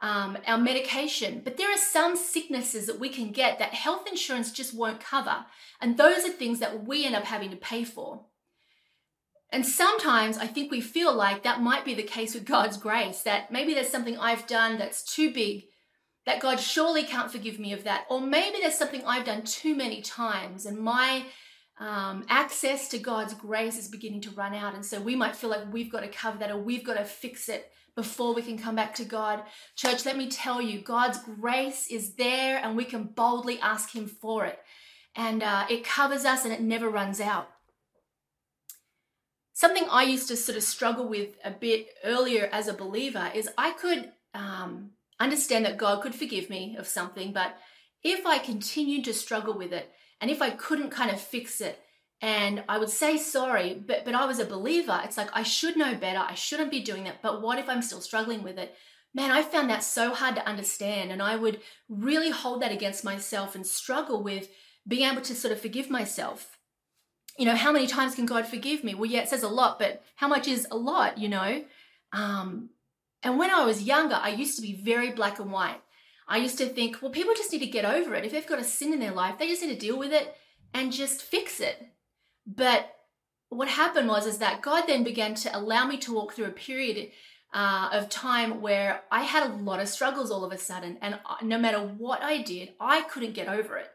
um, 0.01 0.37
our 0.47 0.59
medication. 0.59 1.41
But 1.43 1.57
there 1.57 1.71
are 1.71 1.79
some 1.79 2.17
sicknesses 2.17 2.87
that 2.87 3.01
we 3.01 3.09
can 3.09 3.33
get 3.33 3.59
that 3.59 3.75
health 3.75 4.07
insurance 4.09 4.53
just 4.53 4.75
won't 4.75 5.01
cover. 5.01 5.47
And 5.81 5.97
those 5.97 6.25
are 6.25 6.31
things 6.31 6.61
that 6.61 6.85
we 6.85 7.05
end 7.05 7.15
up 7.15 7.25
having 7.25 7.51
to 7.51 7.57
pay 7.57 7.85
for. 7.85 8.27
And 9.51 9.65
sometimes 9.65 10.39
I 10.39 10.47
think 10.47 10.71
we 10.71 10.81
feel 10.81 11.15
like 11.15 11.43
that 11.43 11.63
might 11.63 11.85
be 11.85 11.95
the 11.95 12.03
case 12.03 12.35
with 12.35 12.45
God's 12.45 12.77
grace, 12.77 13.23
that 13.23 13.53
maybe 13.53 13.75
there's 13.75 13.89
something 13.89 14.19
I've 14.19 14.47
done 14.47 14.77
that's 14.77 15.05
too 15.05 15.33
big, 15.33 15.65
that 16.27 16.41
God 16.41 16.59
surely 16.59 17.05
can't 17.05 17.31
forgive 17.31 17.59
me 17.59 17.73
of 17.73 17.85
that. 17.85 18.07
Or 18.11 18.21
maybe 18.21 18.59
there's 18.61 18.77
something 18.77 19.05
I've 19.05 19.25
done 19.25 19.45
too 19.45 19.75
many 19.77 20.03
times 20.03 20.67
and 20.67 20.79
my 20.79 21.27
um, 21.79 22.25
access 22.29 22.89
to 22.89 22.99
God's 22.99 23.35
grace 23.35 23.79
is 23.79 23.89
beginning 23.89 24.23
to 24.23 24.31
run 24.31 24.55
out. 24.55 24.75
And 24.75 24.85
so 24.85 25.01
we 25.01 25.15
might 25.15 25.37
feel 25.37 25.51
like 25.51 25.73
we've 25.73 25.93
got 25.93 26.01
to 26.01 26.09
cover 26.09 26.39
that 26.39 26.51
or 26.51 26.59
we've 26.59 26.85
got 26.85 26.97
to 26.97 27.05
fix 27.05 27.49
it 27.49 27.71
before 27.95 28.35
we 28.35 28.43
can 28.43 28.59
come 28.59 28.77
back 28.77 28.95
to 28.95 29.05
God. 29.05 29.43
Church, 29.75 30.05
let 30.05 30.17
me 30.17 30.29
tell 30.29 30.61
you, 30.61 30.81
God's 30.81 31.19
grace 31.19 31.87
is 31.91 32.15
there 32.15 32.59
and 32.59 32.77
we 32.77 32.85
can 32.85 33.05
boldly 33.05 33.59
ask 33.61 33.95
Him 33.95 34.07
for 34.07 34.45
it. 34.47 34.59
And 35.15 35.43
uh, 35.43 35.67
it 35.69 35.85
covers 35.85 36.25
us 36.25 36.45
and 36.45 36.53
it 36.53 36.61
never 36.61 36.89
runs 36.89 37.21
out. 37.21 37.49
Something 39.53 39.87
I 39.91 40.03
used 40.03 40.29
to 40.29 40.37
sort 40.37 40.59
of 40.59 40.65
struggle 40.65 41.09
with 41.09 41.31
a 41.43 41.51
bit 41.51 41.89
earlier 42.05 42.49
as 42.53 42.69
a 42.69 42.75
believer 42.75 43.31
is 43.35 43.49
I 43.57 43.71
could 43.71 44.13
um, 44.35 44.91
understand 45.19 45.65
that 45.65 45.79
God 45.79 46.03
could 46.03 46.15
forgive 46.15 46.51
me 46.51 46.77
of 46.79 46.87
something, 46.87 47.33
but 47.33 47.57
if 48.03 48.27
I 48.27 48.37
continued 48.37 49.05
to 49.07 49.15
struggle 49.15 49.57
with 49.57 49.73
it 49.73 49.91
and 50.21 50.31
if 50.31 50.41
I 50.43 50.51
couldn't 50.51 50.91
kind 50.91 51.11
of 51.11 51.21
fix 51.21 51.61
it, 51.61 51.81
and 52.21 52.65
I 52.69 52.79
would 52.79 52.91
say 52.91 53.19
sorry, 53.19 53.75
but 53.75 54.05
but 54.05 54.15
I 54.15 54.25
was 54.25 54.39
a 54.39 54.47
believer. 54.47 55.01
It's 55.05 55.17
like 55.17 55.31
I 55.35 55.43
should 55.43 55.77
know 55.77 55.95
better. 55.95 56.19
I 56.19 56.35
shouldn't 56.35 56.71
be 56.71 56.81
doing 56.81 57.05
that. 57.05 57.23
But 57.23 57.43
what 57.43 57.59
if 57.59 57.69
I'm 57.69 57.83
still 57.83 58.01
struggling 58.01 58.43
with 58.43 58.59
it? 58.59 58.75
Man, 59.15 59.31
I 59.31 59.43
found 59.43 59.71
that 59.71 59.83
so 59.83 60.13
hard 60.13 60.35
to 60.37 60.47
understand 60.47 61.11
and 61.11 61.23
I 61.23 61.37
would 61.37 61.61
really 61.89 62.31
hold 62.31 62.61
that 62.61 62.73
against 62.73 63.05
myself 63.05 63.55
and 63.55 63.67
struggle 63.67 64.23
with 64.23 64.49
being 64.87 65.11
able 65.11 65.23
to 65.23 65.35
sort 65.35 65.53
of 65.53 65.61
forgive 65.61 65.89
myself. 65.91 66.59
You 67.39 67.47
know, 67.47 67.55
how 67.55 67.73
many 67.73 67.87
times 67.87 68.15
can 68.15 68.27
God 68.27 68.47
forgive 68.47 68.85
me? 68.85 68.95
Well, 68.95 69.11
yeah, 69.11 69.21
it 69.21 69.29
says 69.29 69.43
a 69.43 69.49
lot, 69.49 69.79
but 69.79 70.03
how 70.17 70.29
much 70.29 70.49
is 70.49 70.67
a 70.71 70.77
lot, 70.77 71.19
you 71.19 71.29
know? 71.29 71.65
Um, 72.13 72.71
and 73.23 73.39
when 73.39 73.51
I 73.51 73.65
was 73.65 73.83
younger, 73.83 74.19
I 74.21 74.31
used 74.31 74.57
to 74.57 74.63
be 74.63 74.75
very 74.75 75.11
black 75.11 75.39
and 75.39 75.51
white. 75.51 75.81
I 76.29 76.39
used 76.39 76.59
to 76.59 76.67
think, 76.67 77.01
well, 77.01 77.11
people 77.11 77.35
just 77.35 77.53
need 77.53 77.61
to 77.61 77.67
get 77.67 77.85
over 77.85 78.15
it. 78.15 78.25
If 78.25 78.33
they've 78.33 78.47
got 78.47 78.59
a 78.59 78.65
sin 78.65 78.93
in 78.93 79.01
their 79.01 79.13
life, 79.13 79.39
they 79.39 79.49
just 79.49 79.63
need 79.63 79.73
to 79.73 79.87
deal 79.87 79.99
with 79.99 80.13
it 80.13 80.35
and 80.75 80.93
just 80.93 81.23
fix 81.23 81.61
it. 81.61 81.81
But 82.47 82.93
what 83.49 83.69
happened 83.69 84.09
was 84.09 84.27
is 84.27 84.39
that 84.39 84.63
God 84.63 84.85
then 84.87 85.05
began 85.05 85.35
to 85.37 85.57
allow 85.57 85.87
me 85.87 85.99
to 85.99 86.13
walk 86.13 86.35
through 86.35 86.47
a 86.47 86.51
period 86.51 87.11
uh, 87.55 87.91
of 87.93 88.09
time 88.09 88.61
where 88.61 89.03
I 89.11 89.23
had 89.23 89.49
a 89.49 89.55
lot 89.55 89.81
of 89.81 89.89
struggles 89.89 90.31
all 90.31 90.45
of 90.45 90.53
a 90.53 90.59
sudden, 90.59 90.99
and 91.01 91.19
no 91.43 91.59
matter 91.59 91.79
what 91.79 92.23
I 92.23 92.43
did, 92.43 92.71
I 92.81 93.03
couldn't 93.03 93.35
get 93.35 93.49
over 93.49 93.77
it. 93.77 93.89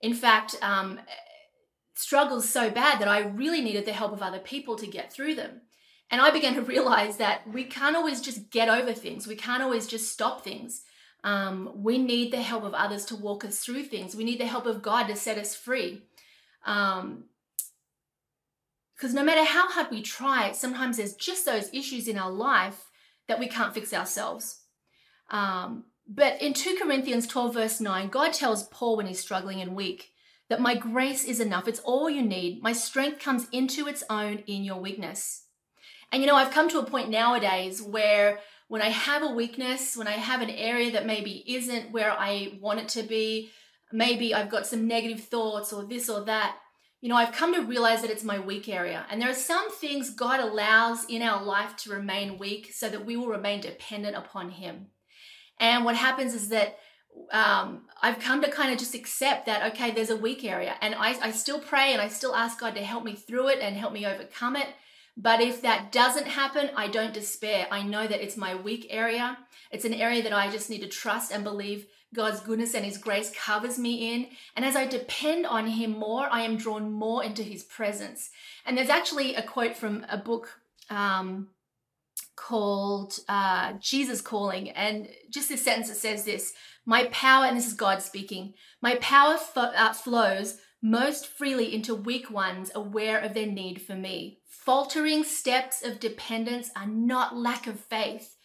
In 0.00 0.14
fact, 0.14 0.56
um, 0.62 0.98
struggles 1.94 2.48
so 2.48 2.70
bad 2.70 3.00
that 3.00 3.08
I 3.08 3.20
really 3.20 3.60
needed 3.60 3.84
the 3.84 3.92
help 3.92 4.12
of 4.12 4.22
other 4.22 4.38
people 4.38 4.76
to 4.76 4.86
get 4.86 5.12
through 5.12 5.34
them. 5.34 5.60
And 6.10 6.20
I 6.20 6.30
began 6.30 6.54
to 6.54 6.62
realize 6.62 7.18
that 7.18 7.48
we 7.50 7.64
can't 7.64 7.96
always 7.96 8.20
just 8.20 8.50
get 8.50 8.68
over 8.68 8.92
things. 8.92 9.26
We 9.26 9.36
can't 9.36 9.62
always 9.62 9.86
just 9.86 10.12
stop 10.12 10.42
things. 10.42 10.82
Um, 11.24 11.70
we 11.74 11.96
need 11.98 12.32
the 12.32 12.42
help 12.42 12.64
of 12.64 12.74
others 12.74 13.06
to 13.06 13.16
walk 13.16 13.44
us 13.44 13.58
through 13.58 13.84
things. 13.84 14.14
We 14.14 14.24
need 14.24 14.38
the 14.38 14.46
help 14.46 14.66
of 14.66 14.82
God 14.82 15.08
to 15.08 15.16
set 15.16 15.38
us 15.38 15.56
free. 15.56 16.02
Um, 16.66 17.24
because 18.94 19.14
no 19.14 19.24
matter 19.24 19.42
how 19.42 19.68
hard 19.68 19.90
we 19.90 20.02
try, 20.02 20.52
sometimes 20.52 20.98
there's 20.98 21.14
just 21.14 21.44
those 21.44 21.72
issues 21.72 22.06
in 22.06 22.18
our 22.18 22.30
life 22.30 22.90
that 23.26 23.40
we 23.40 23.48
can't 23.48 23.74
fix 23.74 23.92
ourselves. 23.92 24.60
Um, 25.30 25.84
but 26.06 26.40
in 26.40 26.52
2 26.52 26.76
Corinthians 26.80 27.26
12, 27.26 27.54
verse 27.54 27.80
9, 27.80 28.08
God 28.08 28.32
tells 28.32 28.68
Paul 28.68 28.96
when 28.96 29.06
he's 29.06 29.18
struggling 29.18 29.60
and 29.60 29.74
weak 29.74 30.10
that 30.48 30.60
my 30.60 30.74
grace 30.74 31.24
is 31.24 31.40
enough. 31.40 31.66
It's 31.66 31.80
all 31.80 32.08
you 32.08 32.22
need. 32.22 32.62
My 32.62 32.72
strength 32.72 33.18
comes 33.18 33.48
into 33.50 33.88
its 33.88 34.04
own 34.10 34.44
in 34.46 34.62
your 34.62 34.80
weakness. 34.80 35.46
And 36.12 36.22
you 36.22 36.28
know, 36.28 36.36
I've 36.36 36.52
come 36.52 36.68
to 36.68 36.78
a 36.78 36.86
point 36.86 37.08
nowadays 37.08 37.82
where 37.82 38.38
when 38.74 38.82
I 38.82 38.88
have 38.88 39.22
a 39.22 39.28
weakness, 39.28 39.96
when 39.96 40.08
I 40.08 40.14
have 40.14 40.42
an 40.42 40.50
area 40.50 40.90
that 40.90 41.06
maybe 41.06 41.44
isn't 41.46 41.92
where 41.92 42.10
I 42.10 42.58
want 42.60 42.80
it 42.80 42.88
to 42.88 43.04
be, 43.04 43.52
maybe 43.92 44.34
I've 44.34 44.50
got 44.50 44.66
some 44.66 44.88
negative 44.88 45.22
thoughts 45.22 45.72
or 45.72 45.84
this 45.84 46.10
or 46.10 46.24
that, 46.24 46.56
you 47.00 47.08
know, 47.08 47.14
I've 47.14 47.30
come 47.30 47.54
to 47.54 47.60
realize 47.60 48.02
that 48.02 48.10
it's 48.10 48.24
my 48.24 48.40
weak 48.40 48.68
area. 48.68 49.06
And 49.08 49.22
there 49.22 49.30
are 49.30 49.32
some 49.32 49.70
things 49.70 50.10
God 50.10 50.40
allows 50.40 51.04
in 51.04 51.22
our 51.22 51.40
life 51.40 51.76
to 51.84 51.90
remain 51.90 52.36
weak 52.36 52.72
so 52.74 52.88
that 52.88 53.06
we 53.06 53.16
will 53.16 53.28
remain 53.28 53.60
dependent 53.60 54.16
upon 54.16 54.50
Him. 54.50 54.86
And 55.60 55.84
what 55.84 55.94
happens 55.94 56.34
is 56.34 56.48
that 56.48 56.76
um, 57.30 57.82
I've 58.02 58.18
come 58.18 58.42
to 58.42 58.50
kind 58.50 58.72
of 58.72 58.78
just 58.80 58.96
accept 58.96 59.46
that, 59.46 59.72
okay, 59.72 59.92
there's 59.92 60.10
a 60.10 60.16
weak 60.16 60.42
area. 60.44 60.74
And 60.80 60.96
I, 60.96 61.14
I 61.22 61.30
still 61.30 61.60
pray 61.60 61.92
and 61.92 62.02
I 62.02 62.08
still 62.08 62.34
ask 62.34 62.58
God 62.58 62.74
to 62.74 62.82
help 62.82 63.04
me 63.04 63.14
through 63.14 63.50
it 63.50 63.60
and 63.60 63.76
help 63.76 63.92
me 63.92 64.04
overcome 64.04 64.56
it. 64.56 64.66
But 65.16 65.40
if 65.40 65.62
that 65.62 65.92
doesn't 65.92 66.26
happen, 66.26 66.70
I 66.76 66.88
don't 66.88 67.14
despair. 67.14 67.68
I 67.70 67.82
know 67.82 68.06
that 68.06 68.22
it's 68.22 68.36
my 68.36 68.54
weak 68.54 68.88
area. 68.90 69.38
It's 69.70 69.84
an 69.84 69.94
area 69.94 70.22
that 70.22 70.32
I 70.32 70.50
just 70.50 70.70
need 70.70 70.80
to 70.80 70.88
trust 70.88 71.32
and 71.32 71.44
believe 71.44 71.86
God's 72.14 72.40
goodness 72.40 72.74
and 72.74 72.84
His 72.84 72.98
grace 72.98 73.32
covers 73.34 73.78
me 73.78 74.14
in. 74.14 74.28
And 74.56 74.64
as 74.64 74.74
I 74.74 74.86
depend 74.86 75.46
on 75.46 75.66
Him 75.66 75.92
more, 75.92 76.28
I 76.30 76.42
am 76.42 76.56
drawn 76.56 76.90
more 76.90 77.22
into 77.22 77.42
His 77.42 77.62
presence. 77.62 78.30
And 78.66 78.76
there's 78.76 78.88
actually 78.88 79.34
a 79.34 79.42
quote 79.42 79.76
from 79.76 80.04
a 80.08 80.16
book 80.16 80.60
um, 80.90 81.48
called 82.36 83.18
uh, 83.28 83.74
Jesus 83.80 84.20
Calling. 84.20 84.70
And 84.70 85.08
just 85.30 85.48
this 85.48 85.62
sentence 85.62 85.88
that 85.88 85.96
says 85.96 86.24
this 86.24 86.54
My 86.84 87.04
power, 87.06 87.44
and 87.44 87.56
this 87.56 87.66
is 87.66 87.74
God 87.74 88.02
speaking, 88.02 88.54
my 88.80 88.96
power 88.96 89.38
uh, 89.54 89.92
flows 89.92 90.58
most 90.82 91.26
freely 91.26 91.74
into 91.74 91.94
weak 91.94 92.30
ones 92.30 92.70
aware 92.74 93.18
of 93.18 93.32
their 93.32 93.46
need 93.46 93.80
for 93.80 93.94
me. 93.94 94.40
Faltering 94.64 95.24
steps 95.24 95.84
of 95.84 96.00
dependence 96.00 96.70
are 96.74 96.86
not 96.86 97.36
lack 97.36 97.66
of 97.66 97.78
faith, 97.78 98.36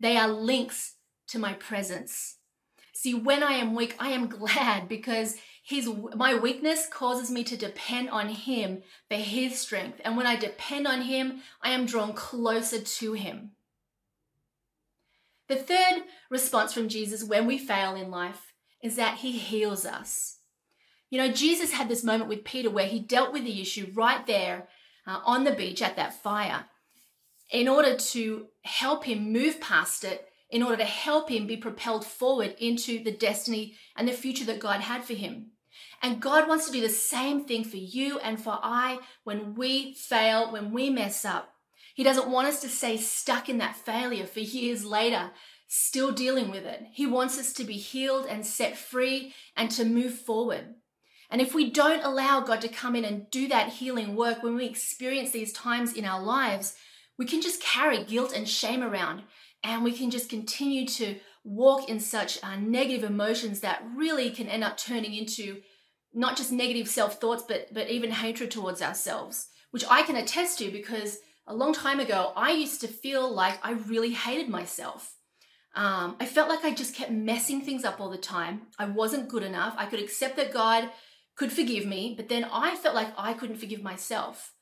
they 0.00 0.16
are 0.16 0.26
links 0.26 0.94
to 1.28 1.38
my 1.38 1.52
presence. 1.52 2.36
See, 2.94 3.12
when 3.12 3.42
I 3.42 3.52
am 3.52 3.74
weak, 3.74 3.94
I 3.98 4.08
am 4.10 4.26
glad 4.28 4.88
because 4.88 5.36
his 5.62 5.86
my 6.14 6.34
weakness 6.34 6.86
causes 6.90 7.30
me 7.30 7.44
to 7.44 7.58
depend 7.58 8.08
on 8.08 8.30
him 8.30 8.84
for 9.10 9.16
his 9.16 9.58
strength. 9.58 10.00
And 10.02 10.16
when 10.16 10.26
I 10.26 10.36
depend 10.36 10.86
on 10.86 11.02
him, 11.02 11.42
I 11.60 11.70
am 11.70 11.84
drawn 11.84 12.14
closer 12.14 12.80
to 12.80 13.12
him. 13.12 13.50
The 15.48 15.56
third 15.56 16.04
response 16.30 16.72
from 16.72 16.88
Jesus 16.88 17.22
when 17.22 17.46
we 17.46 17.58
fail 17.58 17.96
in 17.96 18.10
life 18.10 18.54
is 18.82 18.96
that 18.96 19.18
he 19.18 19.32
heals 19.32 19.84
us. 19.84 20.38
You 21.10 21.18
know, 21.18 21.30
Jesus 21.30 21.72
had 21.72 21.90
this 21.90 22.02
moment 22.02 22.30
with 22.30 22.44
Peter 22.44 22.70
where 22.70 22.86
he 22.86 22.98
dealt 22.98 23.32
with 23.32 23.44
the 23.44 23.60
issue 23.60 23.92
right 23.94 24.26
there 24.26 24.68
uh, 25.06 25.20
on 25.24 25.44
the 25.44 25.52
beach 25.52 25.82
at 25.82 25.96
that 25.96 26.22
fire 26.22 26.66
in 27.50 27.68
order 27.68 27.96
to 27.96 28.46
help 28.62 29.04
him 29.04 29.32
move 29.32 29.60
past 29.60 30.04
it 30.04 30.28
in 30.50 30.62
order 30.62 30.76
to 30.76 30.84
help 30.84 31.28
him 31.28 31.46
be 31.46 31.56
propelled 31.56 32.06
forward 32.06 32.54
into 32.58 33.02
the 33.02 33.12
destiny 33.12 33.74
and 33.96 34.06
the 34.06 34.12
future 34.12 34.44
that 34.44 34.60
God 34.60 34.80
had 34.80 35.04
for 35.04 35.14
him. 35.14 35.50
And 36.02 36.20
God 36.20 36.48
wants 36.48 36.66
to 36.66 36.72
do 36.72 36.80
the 36.80 36.88
same 36.88 37.44
thing 37.44 37.64
for 37.64 37.76
you 37.76 38.18
and 38.20 38.40
for 38.40 38.58
I 38.62 39.00
when 39.24 39.54
we 39.54 39.94
fail, 39.94 40.52
when 40.52 40.72
we 40.72 40.90
mess 40.90 41.24
up. 41.24 41.52
He 41.94 42.04
doesn't 42.04 42.28
want 42.28 42.48
us 42.48 42.60
to 42.60 42.68
stay 42.68 42.96
stuck 42.96 43.48
in 43.48 43.58
that 43.58 43.76
failure 43.76 44.26
for 44.26 44.40
years 44.40 44.84
later, 44.84 45.30
still 45.66 46.12
dealing 46.12 46.50
with 46.50 46.64
it. 46.64 46.82
He 46.92 47.06
wants 47.06 47.38
us 47.38 47.52
to 47.54 47.64
be 47.64 47.74
healed 47.74 48.26
and 48.26 48.46
set 48.46 48.76
free 48.76 49.34
and 49.56 49.70
to 49.72 49.84
move 49.84 50.14
forward. 50.14 50.74
And 51.30 51.40
if 51.40 51.54
we 51.54 51.70
don't 51.70 52.04
allow 52.04 52.40
God 52.40 52.60
to 52.60 52.68
come 52.68 52.94
in 52.94 53.04
and 53.04 53.30
do 53.30 53.48
that 53.48 53.74
healing 53.74 54.14
work 54.14 54.42
when 54.42 54.54
we 54.54 54.66
experience 54.66 55.30
these 55.30 55.52
times 55.52 55.92
in 55.92 56.04
our 56.04 56.22
lives, 56.22 56.76
we 57.18 57.26
can 57.26 57.40
just 57.40 57.62
carry 57.62 58.04
guilt 58.04 58.32
and 58.34 58.48
shame 58.48 58.82
around 58.82 59.22
and 59.64 59.82
we 59.82 59.92
can 59.92 60.10
just 60.10 60.28
continue 60.28 60.86
to 60.86 61.16
walk 61.44 61.88
in 61.88 62.00
such 62.00 62.42
uh, 62.42 62.56
negative 62.56 63.08
emotions 63.08 63.60
that 63.60 63.82
really 63.94 64.30
can 64.30 64.48
end 64.48 64.64
up 64.64 64.76
turning 64.76 65.14
into 65.14 65.60
not 66.12 66.36
just 66.36 66.52
negative 66.52 66.88
self 66.88 67.20
thoughts, 67.20 67.44
but 67.46 67.72
but 67.72 67.90
even 67.90 68.10
hatred 68.10 68.50
towards 68.50 68.80
ourselves, 68.80 69.48
which 69.70 69.84
I 69.88 70.02
can 70.02 70.16
attest 70.16 70.58
to 70.58 70.70
because 70.70 71.18
a 71.46 71.54
long 71.54 71.72
time 71.72 72.00
ago 72.00 72.32
I 72.36 72.52
used 72.52 72.80
to 72.80 72.88
feel 72.88 73.32
like 73.32 73.58
I 73.64 73.72
really 73.72 74.12
hated 74.12 74.48
myself. 74.48 75.14
Um, 75.74 76.16
I 76.18 76.26
felt 76.26 76.48
like 76.48 76.64
I 76.64 76.72
just 76.72 76.94
kept 76.94 77.10
messing 77.10 77.60
things 77.60 77.84
up 77.84 78.00
all 78.00 78.08
the 78.08 78.16
time. 78.16 78.62
I 78.78 78.86
wasn't 78.86 79.28
good 79.28 79.42
enough. 79.42 79.74
I 79.76 79.84
could 79.84 80.00
accept 80.00 80.36
that 80.36 80.54
God 80.54 80.88
could 81.36 81.52
forgive 81.52 81.86
me, 81.86 82.14
but 82.16 82.28
then 82.28 82.44
I 82.50 82.74
felt 82.76 82.94
like 82.94 83.12
I 83.16 83.34
couldn't 83.34 83.58
forgive 83.58 83.82
myself. 83.82 84.54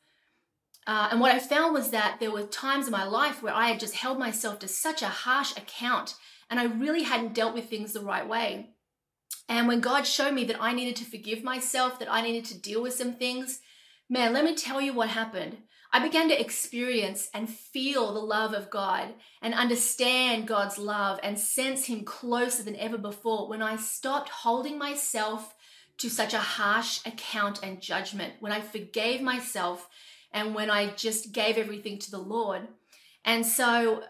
Uh, 0.86 1.08
and 1.10 1.20
what 1.20 1.32
I 1.32 1.38
found 1.38 1.72
was 1.72 1.90
that 1.90 2.18
there 2.20 2.30
were 2.30 2.42
times 2.42 2.86
in 2.86 2.92
my 2.92 3.04
life 3.04 3.42
where 3.42 3.54
I 3.54 3.68
had 3.68 3.80
just 3.80 3.94
held 3.94 4.18
myself 4.18 4.58
to 4.58 4.68
such 4.68 5.00
a 5.00 5.06
harsh 5.06 5.52
account 5.56 6.16
and 6.50 6.60
I 6.60 6.64
really 6.64 7.04
hadn't 7.04 7.32
dealt 7.32 7.54
with 7.54 7.70
things 7.70 7.92
the 7.92 8.00
right 8.00 8.28
way. 8.28 8.70
And 9.48 9.66
when 9.66 9.80
God 9.80 10.06
showed 10.06 10.34
me 10.34 10.44
that 10.44 10.60
I 10.60 10.72
needed 10.72 10.96
to 10.96 11.04
forgive 11.04 11.42
myself, 11.42 11.98
that 11.98 12.12
I 12.12 12.20
needed 12.20 12.44
to 12.46 12.58
deal 12.58 12.82
with 12.82 12.94
some 12.94 13.14
things, 13.14 13.60
man, 14.10 14.32
let 14.32 14.44
me 14.44 14.54
tell 14.54 14.80
you 14.80 14.92
what 14.92 15.08
happened. 15.08 15.58
I 15.92 16.00
began 16.00 16.28
to 16.28 16.40
experience 16.40 17.30
and 17.32 17.48
feel 17.48 18.12
the 18.12 18.20
love 18.20 18.52
of 18.52 18.68
God 18.68 19.14
and 19.40 19.54
understand 19.54 20.48
God's 20.48 20.76
love 20.76 21.20
and 21.22 21.38
sense 21.38 21.86
Him 21.86 22.04
closer 22.04 22.62
than 22.62 22.76
ever 22.76 22.98
before 22.98 23.48
when 23.48 23.62
I 23.62 23.76
stopped 23.76 24.28
holding 24.28 24.76
myself 24.76 25.54
to 25.98 26.10
such 26.10 26.34
a 26.34 26.38
harsh 26.38 27.00
account 27.06 27.60
and 27.62 27.80
judgment, 27.80 28.34
when 28.40 28.52
I 28.52 28.60
forgave 28.60 29.20
myself 29.20 29.88
and 30.32 30.54
when 30.54 30.70
I 30.70 30.90
just 30.94 31.32
gave 31.32 31.56
everything 31.56 31.98
to 32.00 32.10
the 32.10 32.18
Lord. 32.18 32.68
And 33.24 33.46
so 33.46 34.02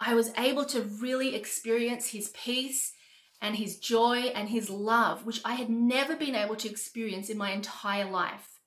I 0.00 0.14
was 0.14 0.32
able 0.36 0.64
to 0.66 0.82
really 0.82 1.34
experience 1.34 2.08
His 2.08 2.28
peace 2.30 2.92
and 3.40 3.56
His 3.56 3.78
joy 3.78 4.32
and 4.34 4.48
His 4.48 4.68
love, 4.68 5.24
which 5.24 5.40
I 5.44 5.54
had 5.54 5.70
never 5.70 6.16
been 6.16 6.34
able 6.34 6.56
to 6.56 6.68
experience 6.68 7.28
in 7.28 7.38
my 7.38 7.52
entire 7.52 8.10
life. 8.10 8.58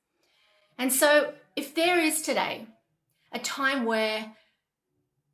And 0.78 0.92
so, 0.92 1.34
if 1.54 1.74
there 1.74 1.98
is 1.98 2.22
today 2.22 2.66
a 3.30 3.38
time 3.38 3.84
where 3.84 4.32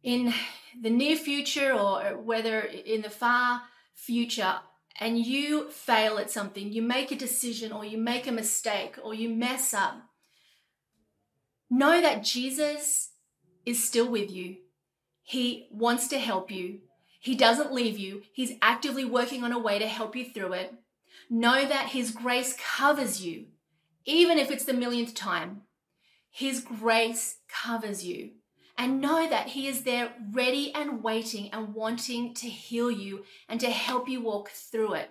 in 0.03 0.33
the 0.81 0.91
near 0.91 1.17
future 1.17 1.73
or 1.73 2.17
whether 2.17 2.61
in 2.61 3.03
the 3.03 3.11
far 3.11 3.63
future, 3.95 4.57
and 4.99 5.19
you 5.19 5.71
fail 5.71 6.19
at 6.19 6.31
something, 6.31 6.73
you 6.73 6.83
make 6.83 7.13
a 7.13 7.17
decision 7.17 7.73
or 7.73 7.85
you 7.85 7.99
make 7.99 8.27
a 8.27 8.33
mistake 8.33 8.97
or 9.03 9.15
you 9.15 9.29
mess 9.29 9.73
up, 9.73 10.03
Know 11.71 12.01
that 12.01 12.25
Jesus 12.25 13.11
is 13.67 13.85
still 13.85 14.11
with 14.11 14.31
you. 14.31 14.57
He 15.23 15.69
wants 15.71 16.09
to 16.09 16.19
help 16.19 16.51
you. 16.51 16.81
He 17.21 17.35
doesn't 17.35 17.75
leave 17.75 17.99
you. 17.99 18.23
He's 18.33 18.55
actively 18.63 19.05
working 19.05 19.45
on 19.45 19.53
a 19.53 19.59
way 19.59 19.79
to 19.79 19.87
help 19.87 20.17
you 20.17 20.25
through 20.25 20.55
it. 20.55 20.73
Know 21.29 21.67
that 21.67 21.91
His 21.91 22.11
grace 22.11 22.57
covers 22.57 23.23
you, 23.23 23.47
even 24.07 24.39
if 24.39 24.51
it's 24.51 24.65
the 24.65 24.73
millionth 24.73 25.15
time. 25.15 25.63
His 26.31 26.61
grace 26.61 27.37
covers 27.49 28.05
you. 28.05 28.31
And 28.79 29.01
know 29.01 29.29
that 29.29 29.49
He 29.49 29.67
is 29.67 29.83
there 29.83 30.13
ready 30.33 30.73
and 30.73 31.03
waiting 31.03 31.51
and 31.53 31.75
wanting 31.75 32.33
to 32.35 32.47
heal 32.47 32.91
you 32.91 33.25
and 33.49 33.59
to 33.61 33.71
help 33.71 34.09
you 34.09 34.23
walk 34.23 34.51
through 34.51 34.95
it. 34.95 35.11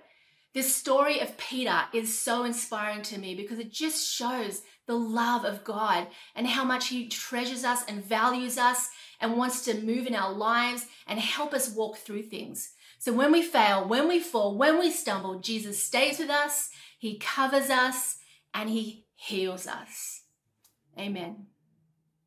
This 0.53 0.73
story 0.73 1.19
of 1.19 1.37
Peter 1.37 1.81
is 1.93 2.17
so 2.17 2.45
inspiring 2.45 3.03
to 3.03 3.19
me 3.19 3.35
because 3.35 3.59
it 3.59 3.71
just 3.71 4.11
shows 4.11 4.63
the 4.87 4.95
love 4.95 5.45
of 5.45 5.63
God 5.63 6.07
and 6.33 6.47
how 6.47 6.63
much 6.63 6.87
He 6.87 7.09
treasures 7.09 7.63
us 7.63 7.83
and 7.87 8.03
values 8.03 8.57
us 8.57 8.89
and 9.19 9.37
wants 9.37 9.65
to 9.65 9.81
move 9.81 10.07
in 10.07 10.15
our 10.15 10.31
lives 10.31 10.85
and 11.05 11.19
help 11.19 11.53
us 11.53 11.69
walk 11.69 11.97
through 11.97 12.23
things. 12.23 12.71
So 12.99 13.13
when 13.13 13.31
we 13.31 13.43
fail, 13.43 13.87
when 13.87 14.07
we 14.07 14.19
fall, 14.19 14.57
when 14.57 14.79
we 14.79 14.89
stumble, 14.89 15.39
Jesus 15.39 15.83
stays 15.83 16.17
with 16.17 16.29
us, 16.29 16.69
He 16.97 17.19
covers 17.19 17.69
us, 17.69 18.17
and 18.53 18.69
He 18.69 19.05
heals 19.15 19.67
us. 19.67 20.23
Amen. 20.97 21.47